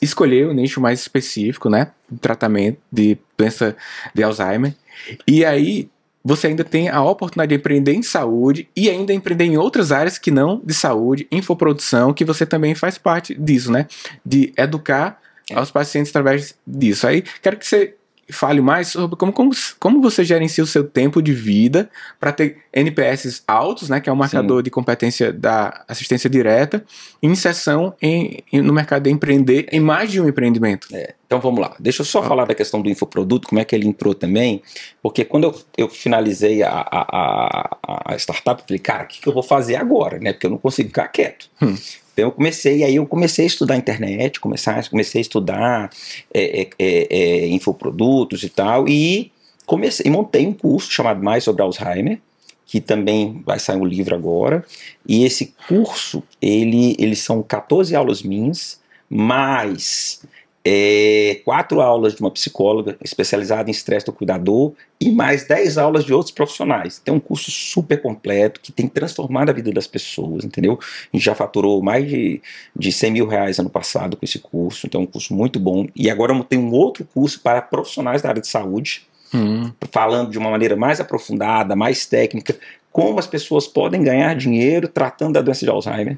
escolher 0.01 0.47
o 0.47 0.53
nicho 0.53 0.81
mais 0.81 0.99
específico, 0.99 1.69
né? 1.69 1.91
Tratamento 2.21 2.79
de 2.91 3.17
doença 3.37 3.75
de 4.13 4.23
Alzheimer. 4.23 4.75
E 5.25 5.45
aí 5.45 5.89
você 6.23 6.47
ainda 6.47 6.63
tem 6.65 6.89
a 6.89 7.01
oportunidade 7.01 7.49
de 7.49 7.55
empreender 7.55 7.93
em 7.93 8.03
saúde 8.03 8.67
e 8.75 8.89
ainda 8.89 9.13
empreender 9.13 9.45
em 9.45 9.57
outras 9.57 9.93
áreas 9.93 10.17
que 10.17 10.29
não 10.29 10.61
de 10.61 10.73
saúde, 10.73 11.25
infoprodução, 11.31 12.13
que 12.13 12.25
você 12.25 12.45
também 12.45 12.75
faz 12.75 12.97
parte 12.97 13.33
disso, 13.33 13.71
né? 13.71 13.87
De 14.25 14.51
educar. 14.57 15.21
Aos 15.53 15.71
pacientes 15.71 16.09
através 16.09 16.55
disso. 16.65 17.07
Aí 17.07 17.23
quero 17.41 17.57
que 17.57 17.65
você 17.65 17.95
fale 18.29 18.61
mais 18.61 18.89
sobre 18.89 19.15
como, 19.15 19.31
como, 19.31 19.51
como 19.79 20.01
você 20.01 20.23
gerencia 20.23 20.63
o 20.63 20.67
seu 20.67 20.83
tempo 20.83 21.21
de 21.21 21.33
vida 21.33 21.89
para 22.19 22.31
ter 22.31 22.57
NPS 22.73 23.43
altos, 23.47 23.89
né, 23.89 23.99
que 24.01 24.09
é 24.09 24.11
o 24.11 24.15
um 24.15 24.17
marcador 24.17 24.59
Sim. 24.59 24.63
de 24.63 24.69
competência 24.69 25.31
da 25.31 25.85
assistência 25.87 26.29
direta, 26.29 26.83
inserção 27.23 27.93
em, 28.01 28.43
em, 28.51 28.61
no 28.61 28.73
mercado 28.73 29.03
de 29.03 29.09
empreender 29.09 29.67
em 29.71 29.79
mais 29.79 30.11
de 30.11 30.19
um 30.19 30.27
empreendimento. 30.27 30.87
É. 30.93 31.13
Então 31.25 31.39
vamos 31.39 31.59
lá, 31.59 31.75
deixa 31.79 32.01
eu 32.01 32.05
só 32.05 32.19
ah. 32.19 32.23
falar 32.23 32.45
da 32.45 32.55
questão 32.55 32.81
do 32.81 32.89
infoproduto, 32.89 33.47
como 33.47 33.61
é 33.61 33.65
que 33.65 33.75
ele 33.75 33.87
entrou 33.87 34.13
também, 34.13 34.61
porque 35.01 35.23
quando 35.23 35.45
eu, 35.45 35.61
eu 35.77 35.89
finalizei 35.89 36.63
a, 36.63 36.69
a, 36.69 37.05
a, 37.11 38.13
a 38.13 38.15
startup, 38.17 38.61
eu 38.61 38.67
falei, 38.67 38.79
cara, 38.79 39.03
o 39.03 39.07
que, 39.07 39.21
que 39.21 39.27
eu 39.27 39.33
vou 39.33 39.43
fazer 39.43 39.75
agora, 39.75 40.19
né, 40.19 40.33
porque 40.33 40.47
eu 40.47 40.51
não 40.51 40.57
consigo 40.57 40.89
ficar 40.89 41.07
quieto. 41.07 41.49
Hum. 41.61 41.75
Então 42.17 42.29
eu 42.29 42.31
comecei, 42.31 42.83
aí 42.83 42.95
eu 42.95 43.05
comecei 43.05 43.45
a 43.45 43.47
estudar 43.47 43.77
internet, 43.77 44.39
comecei, 44.39 44.73
comecei 44.89 45.19
a 45.19 45.21
estudar 45.21 45.89
é, 46.33 46.61
é, 46.61 46.69
é, 46.79 47.07
é, 47.11 47.47
infoprodutos 47.49 48.41
e 48.41 48.49
tal, 48.49 48.89
e 48.89 49.31
comecei, 49.67 50.09
montei 50.09 50.47
um 50.47 50.53
curso 50.53 50.91
chamado 50.91 51.23
Mais 51.23 51.43
sobre 51.43 51.61
Alzheimer, 51.61 52.17
que 52.65 52.81
também 52.81 53.39
vai 53.45 53.59
sair 53.59 53.77
um 53.77 53.85
livro 53.85 54.15
agora, 54.15 54.65
e 55.07 55.25
esse 55.25 55.53
curso, 55.67 56.23
ele, 56.41 56.95
eles 56.97 57.19
são 57.19 57.43
14 57.43 57.95
aulas 57.95 58.23
minhas, 58.23 58.79
mais 59.07 60.23
é, 60.69 61.39
quatro 61.45 61.79
aulas 61.79 62.13
de 62.13 62.19
uma 62.19 62.29
psicóloga 62.29 62.97
especializada 63.01 63.69
em 63.69 63.71
estresse 63.71 64.05
do 64.05 64.11
cuidador 64.11 64.73
e 64.99 65.09
mais 65.09 65.47
dez 65.47 65.77
aulas 65.77 66.03
de 66.03 66.13
outros 66.13 66.33
profissionais. 66.33 66.99
Tem 66.99 67.13
um 67.13 67.21
curso 67.21 67.49
super 67.49 68.01
completo 68.01 68.59
que 68.59 68.73
tem 68.73 68.85
transformado 68.85 69.49
a 69.49 69.53
vida 69.53 69.71
das 69.71 69.87
pessoas, 69.87 70.43
entendeu? 70.43 70.77
A 70.81 71.15
gente 71.15 71.23
já 71.23 71.33
faturou 71.33 71.81
mais 71.81 72.09
de, 72.09 72.41
de 72.75 72.91
100 72.91 73.11
mil 73.11 73.27
reais 73.27 73.57
ano 73.59 73.69
passado 73.69 74.17
com 74.17 74.25
esse 74.25 74.39
curso, 74.39 74.87
então 74.87 74.99
é 74.99 75.03
um 75.05 75.07
curso 75.07 75.33
muito 75.33 75.57
bom. 75.57 75.87
E 75.95 76.09
agora 76.09 76.37
tem 76.43 76.59
um 76.59 76.73
outro 76.73 77.07
curso 77.13 77.39
para 77.39 77.61
profissionais 77.61 78.21
da 78.21 78.27
área 78.27 78.41
de 78.41 78.47
saúde, 78.49 79.07
hum. 79.33 79.71
falando 79.89 80.31
de 80.31 80.37
uma 80.37 80.51
maneira 80.51 80.75
mais 80.75 80.99
aprofundada, 80.99 81.77
mais 81.77 82.05
técnica, 82.05 82.57
como 82.91 83.19
as 83.19 83.27
pessoas 83.27 83.67
podem 83.69 84.03
ganhar 84.03 84.35
dinheiro 84.35 84.89
tratando 84.89 85.35
da 85.35 85.41
doença 85.41 85.63
de 85.63 85.71
Alzheimer. 85.71 86.17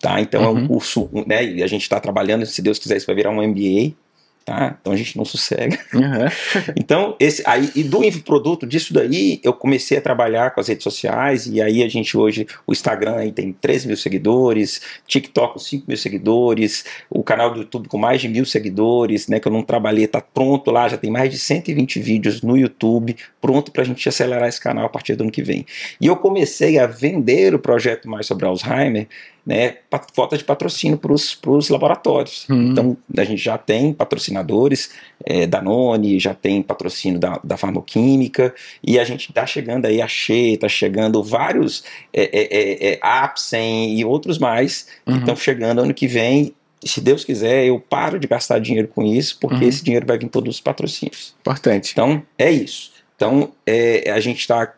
Tá? 0.00 0.20
Então 0.20 0.40
uhum. 0.40 0.48
é 0.48 0.50
um 0.50 0.56
uhum. 0.62 0.68
curso, 0.68 1.10
né? 1.26 1.44
E 1.44 1.62
a 1.62 1.66
gente 1.66 1.82
está 1.82 2.00
trabalhando, 2.00 2.46
se 2.46 2.62
Deus 2.62 2.78
quiser, 2.78 2.96
isso 2.96 3.06
vai 3.06 3.14
virar 3.14 3.30
um 3.30 3.46
MBA. 3.46 3.94
Tá? 4.42 4.76
Então 4.80 4.92
a 4.92 4.96
gente 4.96 5.16
não 5.16 5.24
sossega. 5.24 5.78
Uhum. 5.92 6.72
então, 6.74 7.14
esse 7.20 7.42
aí, 7.46 7.70
e 7.76 7.84
do 7.84 8.02
infoproduto, 8.02 8.66
disso 8.66 8.92
daí, 8.92 9.38
eu 9.44 9.52
comecei 9.52 9.98
a 9.98 10.00
trabalhar 10.00 10.50
com 10.50 10.60
as 10.60 10.68
redes 10.68 10.82
sociais, 10.82 11.46
e 11.46 11.60
aí 11.60 11.82
a 11.82 11.88
gente 11.88 12.16
hoje, 12.16 12.46
o 12.66 12.72
Instagram 12.72 13.16
aí 13.16 13.32
tem 13.32 13.52
13 13.52 13.86
mil 13.86 13.96
seguidores, 13.96 14.80
TikTok 15.06 15.52
com 15.52 15.58
5 15.58 15.84
mil 15.86 15.96
seguidores, 15.96 16.84
o 17.10 17.22
canal 17.22 17.52
do 17.52 17.60
YouTube 17.60 17.88
com 17.88 17.98
mais 17.98 18.22
de 18.22 18.28
mil 18.28 18.46
seguidores, 18.46 19.28
né? 19.28 19.38
Que 19.38 19.46
eu 19.46 19.52
não 19.52 19.62
trabalhei, 19.62 20.06
tá 20.06 20.22
pronto 20.22 20.70
lá, 20.70 20.88
já 20.88 20.96
tem 20.96 21.10
mais 21.10 21.30
de 21.30 21.38
120 21.38 22.00
vídeos 22.00 22.40
no 22.40 22.56
YouTube, 22.56 23.14
pronto 23.40 23.70
para 23.70 23.82
a 23.82 23.86
gente 23.86 24.08
acelerar 24.08 24.48
esse 24.48 24.60
canal 24.60 24.86
a 24.86 24.88
partir 24.88 25.14
do 25.16 25.22
ano 25.22 25.30
que 25.30 25.42
vem. 25.42 25.66
E 26.00 26.06
eu 26.06 26.16
comecei 26.16 26.78
a 26.78 26.86
vender 26.86 27.54
o 27.54 27.58
projeto 27.58 28.08
mais 28.08 28.26
sobre 28.26 28.46
Alzheimer 28.46 29.06
né, 29.44 29.76
falta 30.14 30.36
de 30.36 30.44
patrocínio 30.44 30.98
para 30.98 31.12
os 31.12 31.68
laboratórios. 31.68 32.46
Hum. 32.48 32.70
Então, 32.70 32.96
a 33.16 33.24
gente 33.24 33.42
já 33.42 33.56
tem 33.56 33.92
patrocinadores, 33.92 34.90
é, 35.24 35.46
Danone, 35.46 36.18
já 36.18 36.34
tem 36.34 36.62
patrocínio 36.62 37.18
da, 37.18 37.40
da 37.42 37.56
farmoquímica, 37.56 38.54
e 38.82 38.98
a 38.98 39.04
gente 39.04 39.30
está 39.30 39.46
chegando 39.46 39.86
aí 39.86 40.00
a 40.00 40.08
Shea, 40.08 40.54
está 40.54 40.68
chegando 40.68 41.22
vários 41.22 41.84
é, 42.12 42.22
é, 42.22 42.88
é, 42.88 42.92
é 42.92 42.98
Apsen 43.02 43.98
e 43.98 44.04
outros 44.04 44.38
mais 44.38 44.86
uhum. 45.06 45.14
que 45.14 45.20
estão 45.20 45.36
chegando 45.36 45.80
ano 45.80 45.94
que 45.94 46.06
vem. 46.06 46.54
Se 46.82 47.00
Deus 47.00 47.24
quiser, 47.24 47.66
eu 47.66 47.78
paro 47.78 48.18
de 48.18 48.26
gastar 48.26 48.58
dinheiro 48.58 48.88
com 48.88 49.02
isso, 49.02 49.38
porque 49.38 49.64
uhum. 49.64 49.68
esse 49.68 49.84
dinheiro 49.84 50.06
vai 50.06 50.18
vir 50.18 50.28
todos 50.28 50.56
os 50.56 50.60
patrocínios. 50.60 51.34
Importante. 51.40 51.90
Então, 51.92 52.22
é 52.38 52.50
isso. 52.50 52.92
Então, 53.16 53.52
é, 53.66 54.10
a 54.10 54.18
gente 54.18 54.38
está 54.38 54.72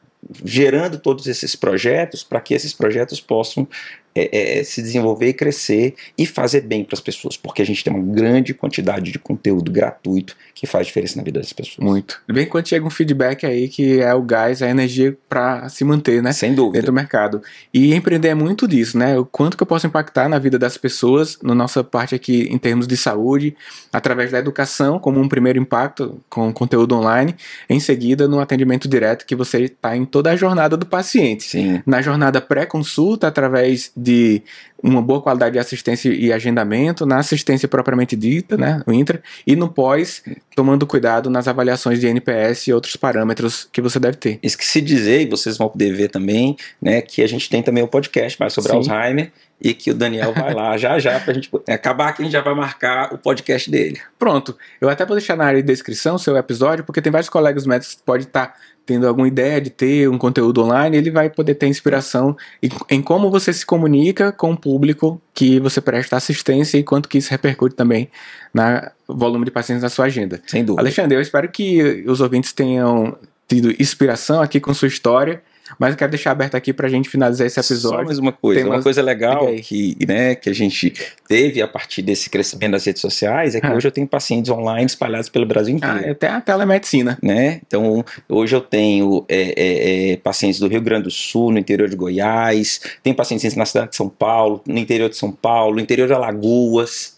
gerando 0.44 0.98
todos 0.98 1.27
esses 1.27 1.57
projetos 1.57 2.22
para 2.22 2.40
que 2.40 2.55
esses 2.55 2.72
projetos 2.72 3.20
possam 3.20 3.66
é, 4.14 4.29
é, 4.37 4.59
é, 4.59 4.64
se 4.64 4.83
desenvolver 4.83 5.29
e 5.29 5.33
crescer 5.33 5.94
e 6.18 6.27
fazer 6.27 6.61
bem 6.62 6.85
para 6.85 6.94
as 6.94 7.01
pessoas, 7.01 7.37
porque 7.37 7.62
a 7.62 7.66
gente 7.66 7.83
tem 7.83 7.92
uma 7.92 8.03
grande 8.03 8.53
quantidade 8.53 9.11
de 9.11 9.18
conteúdo 9.18 9.70
gratuito 9.70 10.37
que 10.55 10.66
faz 10.66 10.87
diferença 10.87 11.16
na 11.16 11.22
vida 11.22 11.40
das 11.40 11.53
pessoas. 11.53 11.79
Muito. 11.79 12.20
Bem 12.31 12.46
quando 12.46 12.68
chega 12.68 12.87
um 12.87 12.90
feedback 12.90 13.46
aí 13.46 13.68
que 13.68 14.01
é 14.01 14.14
o 14.14 14.22
gás, 14.22 14.62
a 14.62 14.68
energia 14.68 15.16
para 15.29 15.68
se 15.68 15.85
manter, 15.85 16.22
né? 16.22 16.33
Sem 16.33 16.55
dúvida. 16.55 16.75
Dentro 16.75 16.92
do 16.92 16.94
mercado. 16.94 17.42
E 17.72 17.94
empreender 17.94 18.29
é 18.29 18.35
muito 18.35 18.68
disso, 18.68 18.98
né? 18.98 19.18
O 19.18 19.25
quanto 19.25 19.57
que 19.57 19.62
eu 19.62 19.66
posso 19.66 19.87
impactar 19.87 20.29
na 20.29 20.38
vida 20.38 20.59
das 20.59 20.77
pessoas, 20.77 21.38
na 21.42 21.55
nossa 21.55 21.83
parte 21.83 22.14
aqui 22.14 22.48
em 22.51 22.59
termos 22.59 22.87
de 22.87 22.96
saúde, 22.96 23.57
através 23.92 24.31
da 24.31 24.38
educação, 24.38 24.98
como 24.98 25.20
um 25.20 25.29
primeiro 25.29 25.59
impacto 25.59 26.20
com 26.29 26.53
conteúdo 26.53 26.94
online, 26.94 27.35
em 27.68 27.81
seguida 27.81 28.29
no 28.29 28.40
atendimento 28.40 28.88
direto 28.88 29.25
que 29.25 29.35
você 29.35 29.62
está 29.62 29.96
em 29.96 30.05
toda 30.05 30.31
a 30.31 30.37
jornada 30.37 30.77
do 30.77 30.85
paciente. 30.85 31.44
Sim. 31.44 31.83
Na 31.87 32.03
jornada 32.03 32.40
pré-consulta, 32.40 33.27
através 33.27 33.90
de 34.03 34.43
uma 34.83 35.01
boa 35.01 35.23
qualidade 35.23 35.53
de 35.53 35.59
assistência 35.59 36.09
e 36.09 36.33
agendamento, 36.33 37.07
na 37.07 37.18
assistência 37.18 37.68
propriamente 37.68 38.16
dita, 38.16 38.57
né, 38.57 38.83
o 38.87 38.92
intra, 38.92 39.23
e 39.47 39.55
no 39.55 39.68
pós, 39.68 40.23
tomando 40.57 40.87
cuidado 40.87 41.31
nas 41.31 41.47
avaliações 41.47 42.01
de 42.01 42.07
NPS 42.07 42.66
e 42.66 42.73
outros 42.73 42.97
parâmetros 42.97 43.68
que 43.71 43.81
você 43.81 44.01
deve 44.01 44.16
ter. 44.16 44.38
Esqueci 44.42 44.81
de 44.81 44.95
dizer, 44.95 45.23
e 45.23 45.27
vocês 45.27 45.57
vão 45.57 45.68
poder 45.68 45.92
ver 45.92 46.09
também, 46.09 46.57
né, 46.81 47.01
que 47.01 47.23
a 47.23 47.27
gente 47.29 47.49
tem 47.49 47.62
também 47.62 47.83
o 47.83 47.88
podcast 47.88 48.38
mais 48.40 48.53
sobre 48.53 48.71
Sim. 48.71 48.77
Alzheimer, 48.77 49.31
e 49.64 49.73
que 49.73 49.92
o 49.92 49.95
Daniel 49.95 50.33
vai 50.35 50.53
lá 50.53 50.77
já 50.79 50.99
já 50.99 51.21
para 51.21 51.31
a 51.31 51.35
gente 51.35 51.49
acabar 51.68 52.09
aqui, 52.09 52.23
a 52.23 52.25
gente 52.25 52.33
já 52.33 52.40
vai 52.40 52.55
marcar 52.55 53.14
o 53.14 53.18
podcast 53.18 53.71
dele. 53.71 54.01
Pronto, 54.18 54.57
eu 54.81 54.88
até 54.88 55.07
vou 55.07 55.16
deixar 55.16 55.37
na 55.37 55.45
área 55.45 55.62
de 55.62 55.66
descrição 55.66 56.16
o 56.16 56.18
seu 56.18 56.37
episódio, 56.37 56.85
porque 56.85 57.01
tem 57.01 57.12
vários 57.12 57.29
colegas 57.29 57.64
médicos 57.64 57.95
que 57.95 58.03
podem 58.03 58.27
estar 58.27 58.49
tá 58.49 58.55
tendo 58.85 59.07
alguma 59.07 59.29
ideia 59.29 59.61
de 59.61 59.71
ter 59.71 60.09
um 60.09 60.18
conteúdo 60.18 60.62
online, 60.62 60.97
ele 60.97 61.11
vai 61.11 61.31
poder 61.31 61.55
ter 61.55 61.66
inspiração 61.68 62.37
em, 62.62 62.68
em, 62.90 63.03
como 63.03 63.31
você 63.31 63.53
se 63.53 63.64
comunica 63.64 64.33
com 64.33 64.53
o 64.53 64.57
público 64.73 65.21
que 65.35 65.61
você 65.61 65.81
presta 65.83 66.17
assistência 66.17 66.79
e 66.79 66.83
quanto 66.83 67.09
que 67.09 67.19
isso 67.19 67.31
repercute 67.31 67.75
também 67.77 68.09
na 68.55 68.91
volume 69.07 69.45
de 69.45 69.51
pacientes 69.51 69.83
na 69.83 69.91
sua 69.91 70.07
agenda. 70.07 70.41
Sem 70.47 70.65
dúvida. 70.65 70.81
Alexandre, 70.81 71.17
eu 71.17 71.21
espero 71.21 71.47
que 71.51 72.05
os 72.07 72.23
ouvintes 72.23 72.53
tenham 72.55 73.19
tido 73.47 73.71
inspiração 73.79 74.41
aqui 74.41 74.59
com 74.59 74.73
sua 74.73 74.89
história 74.89 75.43
mas 75.79 75.93
eu 75.93 75.97
quero 75.97 76.11
deixar 76.11 76.33
aberto 76.33 76.55
aqui 76.55 76.73
para 76.73 76.87
a 76.87 76.91
gente 76.91 77.09
finalizar 77.09 77.47
esse 77.47 77.59
episódio. 77.59 77.99
Só 77.99 78.05
mais 78.05 78.19
uma 78.19 78.33
coisa, 78.33 78.61
Tem 78.61 78.69
uma 78.69 78.83
coisa 78.83 79.03
legal 79.03 79.47
que, 79.63 79.97
né, 80.07 80.35
que 80.35 80.49
a 80.49 80.55
gente 80.55 80.93
teve 81.29 81.63
a 81.63 81.69
partir 81.69 82.03
desse 82.03 82.29
crescimento 82.29 82.73
das 82.73 82.85
redes 82.85 83.01
sociais 83.01 83.55
é 83.55 83.61
que 83.61 83.67
ah. 83.67 83.75
hoje 83.75 83.89
eu 83.89 83.93
tenho 83.93 84.07
pacientes 84.07 84.51
online 84.51 84.87
espalhados 84.87 85.29
pelo 85.29 85.47
Brasil 85.47 85.77
inteiro. 85.77 86.05
Ah, 86.07 86.11
até 86.11 86.29
a 86.29 86.41
telemedicina. 86.41 87.19
Né? 87.23 87.61
Então, 87.67 88.05
hoje 88.29 88.55
eu 88.55 88.61
tenho 88.61 89.25
é, 89.29 89.55
é, 89.57 90.13
é, 90.13 90.17
pacientes 90.17 90.61
do 90.61 90.69
Rio 90.69 90.81
Grande 90.81 91.05
do 91.05 91.11
Sul, 91.11 91.53
no 91.53 91.59
interior 91.59 91.89
de 91.89 91.97
Goiás, 91.97 92.81
tem 93.03 93.15
pacientes 93.15 93.55
na 93.55 93.65
cidade 93.65 93.91
de 93.91 93.97
São 93.97 94.09
Paulo, 94.09 94.63
no 94.67 94.79
interior 94.79 95.09
de 95.09 95.17
São 95.17 95.33
Paulo, 95.33 95.77
no 95.77 95.81
interior 95.81 96.07
de 96.07 96.15
Alagoas, 96.15 97.17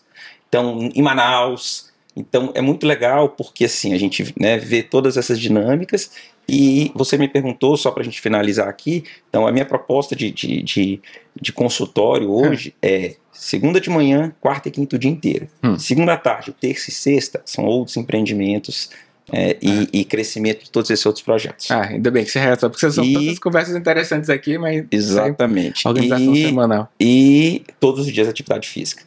então, 0.49 0.91
em 0.95 1.03
Manaus. 1.03 1.93
Então 2.17 2.53
é 2.55 2.61
muito 2.61 2.87
legal 2.87 3.29
porque 3.31 3.65
assim 3.65 3.93
a 3.93 3.99
gente 3.99 4.33
né, 4.39 4.57
vê 4.57 4.83
todas 4.83 5.17
essas 5.17 5.39
dinâmicas 5.39 6.13
e 6.49 6.93
você 6.95 7.17
me 7.17 7.29
perguntou, 7.29 7.77
só 7.77 7.91
para 7.91 8.03
a 8.03 8.05
gente 8.05 8.21
finalizar 8.21 8.69
aqui, 8.69 9.05
então 9.29 9.47
a 9.47 9.53
minha 9.53 9.65
proposta 9.65 10.15
de, 10.15 10.31
de, 10.31 10.63
de, 10.63 11.01
de 11.41 11.53
consultório 11.53 12.31
hoje 12.31 12.71
hum. 12.71 12.79
é 12.83 13.17
segunda 13.33 13.81
de 13.81 13.91
manhã, 13.91 14.33
quarta 14.41 14.69
e 14.69 14.71
quinta 14.71 14.97
o 14.97 14.99
dia 14.99 15.11
inteiro. 15.11 15.49
Hum. 15.63 15.79
Segunda 15.79 16.17
tarde, 16.17 16.53
terça 16.53 16.91
e 16.91 16.93
sexta 16.93 17.43
são 17.45 17.65
outros 17.65 17.97
empreendimentos 17.97 18.91
é, 19.33 19.57
e, 19.61 19.71
ah. 19.71 19.87
e, 19.93 20.05
crescimento 20.05 20.65
de 20.65 20.71
todos 20.71 20.91
esses 20.91 21.05
outros 21.07 21.25
projetos. 21.25 21.71
Ah, 21.71 21.89
ainda 21.89 22.11
bem 22.11 22.25
que 22.25 22.31
você 22.31 22.39
reatou, 22.39 22.69
porque 22.69 22.91
são 22.91 23.05
e, 23.05 23.15
tantas 23.15 23.39
conversas 23.39 23.75
interessantes 23.75 24.29
aqui, 24.29 24.59
mas. 24.59 24.85
Exatamente. 24.91 25.87
Organização 25.89 26.35
e, 26.35 26.43
semanal. 26.43 26.93
E 27.01 27.63
todos 27.81 28.07
os 28.07 28.13
dias 28.13 28.29
atividade 28.29 28.69
física. 28.69 29.03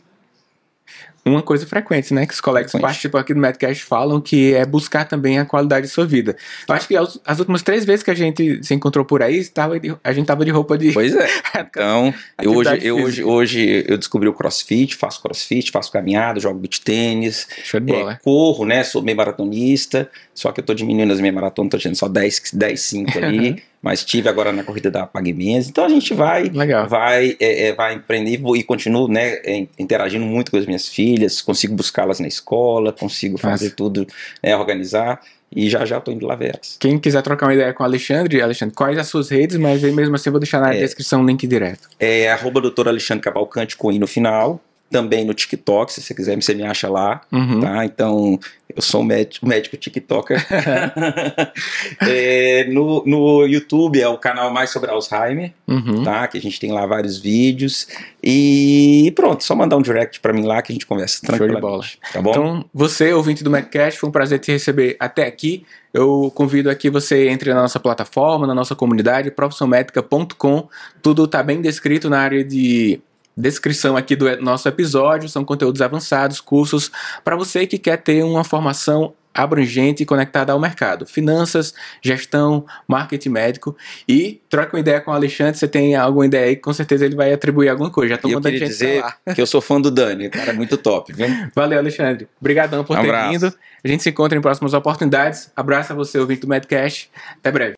Uma 1.27 1.41
coisa 1.41 1.65
frequente, 1.65 2.13
né? 2.13 2.25
Que 2.25 2.33
os 2.33 2.41
colegas 2.41 2.71
que 2.71 2.79
participam 2.79 3.19
aqui 3.19 3.33
do 3.33 3.39
Medcast 3.39 3.83
falam 3.83 4.19
que 4.21 4.53
é 4.53 4.65
buscar 4.65 5.05
também 5.05 5.39
a 5.39 5.45
qualidade 5.45 5.87
de 5.87 5.91
sua 5.91 6.05
vida. 6.05 6.35
Eu 6.67 6.75
acho 6.75 6.87
que 6.87 6.95
as 6.95 7.39
últimas 7.39 7.61
três 7.61 7.85
vezes 7.85 8.03
que 8.03 8.11
a 8.11 8.15
gente 8.15 8.63
se 8.63 8.73
encontrou 8.73 9.05
por 9.05 9.21
aí, 9.21 9.37
estava 9.37 9.79
de, 9.79 9.95
a 10.03 10.13
gente 10.13 10.25
tava 10.25 10.43
de 10.45 10.51
roupa 10.51 10.77
de. 10.77 10.91
Pois 10.91 11.15
é. 11.15 11.27
Então, 11.57 12.13
eu 12.41 12.55
hoje, 12.55 12.79
eu 12.81 12.95
hoje, 12.97 13.23
hoje 13.23 13.85
eu 13.87 13.97
descobri 13.97 14.27
o 14.27 14.33
crossfit, 14.33 14.95
faço 14.95 15.21
crossfit, 15.21 15.71
faço 15.71 15.91
caminhada, 15.91 16.39
jogo 16.39 16.59
beat 16.59 16.79
tênis. 16.79 17.47
Show 17.63 17.79
de 17.79 17.91
bola. 17.91 18.13
É, 18.13 18.15
corro, 18.15 18.65
né? 18.65 18.83
Sou 18.83 19.01
meio 19.01 19.17
maratonista, 19.17 20.09
só 20.33 20.51
que 20.51 20.59
eu 20.59 20.63
tô 20.63 20.73
diminuindo 20.73 21.11
as 21.13 21.19
minhas 21.19 21.35
maratonas, 21.35 21.71
tô 21.71 21.77
tirando 21.77 21.95
só 21.95 22.07
10, 22.07 22.51
10 22.53 22.79
5 22.79 23.17
ali. 23.17 23.63
Mas 23.81 24.03
tive 24.03 24.27
agora 24.27 24.51
na 24.51 24.63
corrida 24.63 24.89
da 24.89 25.05
Pagmens. 25.05 25.69
Então 25.69 25.85
a 25.85 25.89
gente 25.89 26.13
vai, 26.13 26.43
Legal. 26.43 26.87
vai, 26.87 27.37
é, 27.39 27.67
é, 27.67 27.73
vai 27.73 27.95
empreender 27.95 28.39
e 28.55 28.63
continuo, 28.63 29.07
né, 29.07 29.39
é, 29.43 29.67
interagindo 29.77 30.25
muito 30.25 30.51
com 30.51 30.57
as 30.57 30.65
minhas 30.65 30.87
filhas, 30.87 31.41
consigo 31.41 31.75
buscá-las 31.75 32.19
na 32.19 32.27
escola, 32.27 32.91
consigo 32.91 33.37
fazer 33.37 33.65
Nossa. 33.65 33.75
tudo, 33.75 34.07
é, 34.41 34.55
organizar. 34.55 35.21
E 35.49 35.69
já 35.69 35.85
já 35.85 35.97
estou 35.97 36.13
indo 36.13 36.27
lá 36.27 36.35
ver 36.35 36.55
elas. 36.55 36.75
Quem 36.77 36.99
quiser 36.99 37.21
trocar 37.21 37.45
uma 37.45 37.53
ideia 37.53 37.73
com 37.73 37.81
o 37.81 37.85
Alexandre, 37.85 38.41
Alexandre, 38.41 38.75
quais 38.75 38.97
as 38.97 39.07
suas 39.07 39.29
redes, 39.29 39.55
mas 39.55 39.81
mesmo 39.81 40.13
assim 40.13 40.27
eu 40.27 40.33
vou 40.33 40.41
deixar 40.41 40.59
na 40.59 40.73
é, 40.73 40.79
descrição 40.79 41.23
o 41.23 41.25
link 41.25 41.47
direto. 41.47 41.87
É 41.97 42.29
arroba 42.29 42.59
doutor 42.59 42.89
Alexandre 42.89 43.23
Cavalcante 43.23 43.77
com 43.77 43.89
I 43.89 43.97
no 43.97 44.07
final 44.07 44.61
também 44.89 45.25
no 45.25 45.33
TikTok, 45.33 45.91
se 45.91 46.01
você 46.01 46.13
quiser, 46.13 46.35
você 46.35 46.53
me 46.53 46.63
acha 46.63 46.89
lá, 46.89 47.21
uhum. 47.31 47.59
tá? 47.59 47.85
Então, 47.85 48.39
eu 48.73 48.81
sou 48.81 49.01
um 49.01 49.03
médico, 49.03 49.47
médico 49.47 49.75
TikToker. 49.75 50.45
é, 52.01 52.65
no, 52.69 53.03
no 53.05 53.45
YouTube 53.45 53.99
é 53.99 54.07
o 54.07 54.17
canal 54.17 54.51
mais 54.51 54.69
sobre 54.69 54.89
Alzheimer, 54.89 55.51
uhum. 55.67 56.03
tá? 56.03 56.27
Que 56.27 56.37
a 56.37 56.41
gente 56.41 56.59
tem 56.59 56.71
lá 56.71 56.85
vários 56.85 57.17
vídeos. 57.17 57.87
E 58.23 59.11
pronto, 59.15 59.43
só 59.43 59.55
mandar 59.55 59.77
um 59.77 59.81
direct 59.81 60.19
para 60.19 60.31
mim 60.31 60.43
lá 60.43 60.61
que 60.61 60.71
a 60.71 60.75
gente 60.75 60.85
conversa 60.85 61.19
tranquilamente. 61.25 61.99
Tá 62.13 62.21
bom? 62.21 62.31
Então, 62.31 62.65
você, 62.73 63.11
ouvinte 63.13 63.43
do 63.43 63.49
Medcast, 63.49 63.99
foi 63.99 64.09
um 64.09 64.11
prazer 64.11 64.39
te 64.39 64.51
receber 64.51 64.95
até 64.99 65.25
aqui. 65.25 65.65
Eu 65.93 66.31
convido 66.35 66.69
aqui 66.69 66.89
você 66.89 67.27
entre 67.27 67.53
na 67.53 67.61
nossa 67.61 67.79
plataforma, 67.79 68.45
na 68.45 68.53
nossa 68.53 68.75
comunidade, 68.75 69.31
profissionmedica.com. 69.31 70.69
Tudo 71.01 71.25
está 71.25 71.41
bem 71.41 71.61
descrito 71.61 72.09
na 72.09 72.19
área 72.19 72.43
de 72.43 73.01
descrição 73.37 73.95
aqui 73.95 74.15
do 74.15 74.41
nosso 74.41 74.67
episódio, 74.67 75.29
são 75.29 75.45
conteúdos 75.45 75.81
avançados, 75.81 76.41
cursos 76.41 76.91
para 77.23 77.35
você 77.35 77.67
que 77.67 77.77
quer 77.77 77.97
ter 77.97 78.23
uma 78.23 78.43
formação 78.43 79.13
abrangente 79.37 80.01
e 80.01 80.05
conectada 80.05 80.51
ao 80.51 80.59
mercado. 80.59 81.05
Finanças, 81.05 81.73
gestão, 82.01 82.65
marketing 82.87 83.29
médico. 83.29 83.77
E 84.09 84.41
troca 84.49 84.75
uma 84.75 84.79
ideia 84.79 84.99
com 84.99 85.11
o 85.11 85.13
Alexandre, 85.13 85.57
você 85.57 85.67
tem 85.67 85.95
alguma 85.95 86.25
ideia 86.25 86.47
aí, 86.47 86.55
com 86.55 86.73
certeza 86.73 87.05
ele 87.05 87.15
vai 87.15 87.31
atribuir 87.31 87.69
alguma 87.69 87.91
coisa. 87.91 88.09
Já 88.09 88.15
estou 88.15 88.31
mandando 88.31 88.57
gente 88.57 88.67
dizer 88.67 89.03
que 89.35 89.39
eu 89.39 89.45
sou 89.45 89.61
fã 89.61 89.79
do 89.79 89.91
Dani, 89.91 90.29
cara, 90.29 90.49
é 90.49 90.53
muito 90.53 90.75
top, 90.75 91.13
viu? 91.13 91.27
Valeu, 91.55 91.77
Alexandre. 91.77 92.27
Obrigadão 92.41 92.83
por 92.83 92.97
um 92.97 93.01
ter 93.01 93.07
abraço. 93.07 93.31
vindo. 93.31 93.53
A 93.83 93.87
gente 93.87 94.01
se 94.01 94.09
encontra 94.09 94.37
em 94.37 94.41
próximas 94.41 94.73
oportunidades. 94.73 95.51
Abraço 95.55 95.93
a 95.93 95.95
você, 95.95 96.17
ouvinte 96.17 96.41
do 96.41 96.47
Medcast. 96.47 97.11
Até 97.37 97.51
breve. 97.51 97.75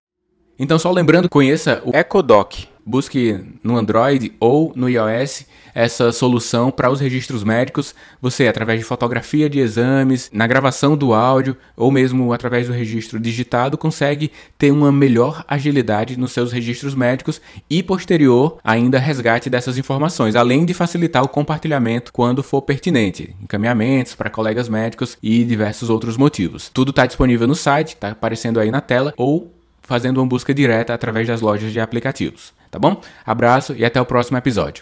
Então, 0.57 0.79
só 0.79 0.91
lembrando, 0.91 1.29
conheça 1.29 1.81
o 1.85 1.95
EcoDoc 1.95 2.67
busque 2.89 3.39
no 3.63 3.77
Android 3.77 4.33
ou 4.39 4.73
no 4.75 4.89
iOS 4.89 5.45
essa 5.75 6.11
solução 6.11 6.71
para 6.71 6.89
os 6.89 6.99
registros 6.99 7.43
médicos. 7.43 7.93
Você, 8.19 8.47
através 8.47 8.79
de 8.79 8.85
fotografia 8.85 9.47
de 9.47 9.59
exames, 9.59 10.29
na 10.33 10.47
gravação 10.47 10.97
do 10.97 11.13
áudio 11.13 11.55
ou 11.77 11.91
mesmo 11.91 12.33
através 12.33 12.67
do 12.67 12.73
registro 12.73 13.19
digitado, 13.19 13.77
consegue 13.77 14.31
ter 14.57 14.71
uma 14.71 14.91
melhor 14.91 15.45
agilidade 15.47 16.17
nos 16.17 16.31
seus 16.31 16.51
registros 16.51 16.95
médicos 16.95 17.39
e 17.69 17.83
posterior 17.83 18.57
ainda 18.63 18.97
resgate 18.97 19.49
dessas 19.49 19.77
informações, 19.77 20.35
além 20.35 20.65
de 20.65 20.73
facilitar 20.73 21.23
o 21.23 21.29
compartilhamento 21.29 22.11
quando 22.11 22.41
for 22.41 22.61
pertinente, 22.63 23.35
encaminhamentos 23.41 24.15
para 24.15 24.31
colegas 24.31 24.67
médicos 24.67 25.15
e 25.21 25.43
diversos 25.43 25.91
outros 25.91 26.17
motivos. 26.17 26.69
Tudo 26.73 26.89
está 26.89 27.05
disponível 27.05 27.47
no 27.47 27.55
site, 27.55 27.89
está 27.89 28.09
aparecendo 28.09 28.59
aí 28.59 28.71
na 28.71 28.81
tela 28.81 29.13
ou 29.15 29.53
fazendo 29.81 30.17
uma 30.17 30.27
busca 30.27 30.53
direta 30.53 30.93
através 30.93 31.27
das 31.27 31.41
lojas 31.41 31.71
de 31.71 31.79
aplicativos 31.79 32.57
tá 32.69 32.79
bom? 32.79 33.01
Abraço 33.25 33.73
e 33.73 33.83
até 33.83 33.99
o 33.99 34.05
próximo 34.05 34.37
episódio. 34.37 34.75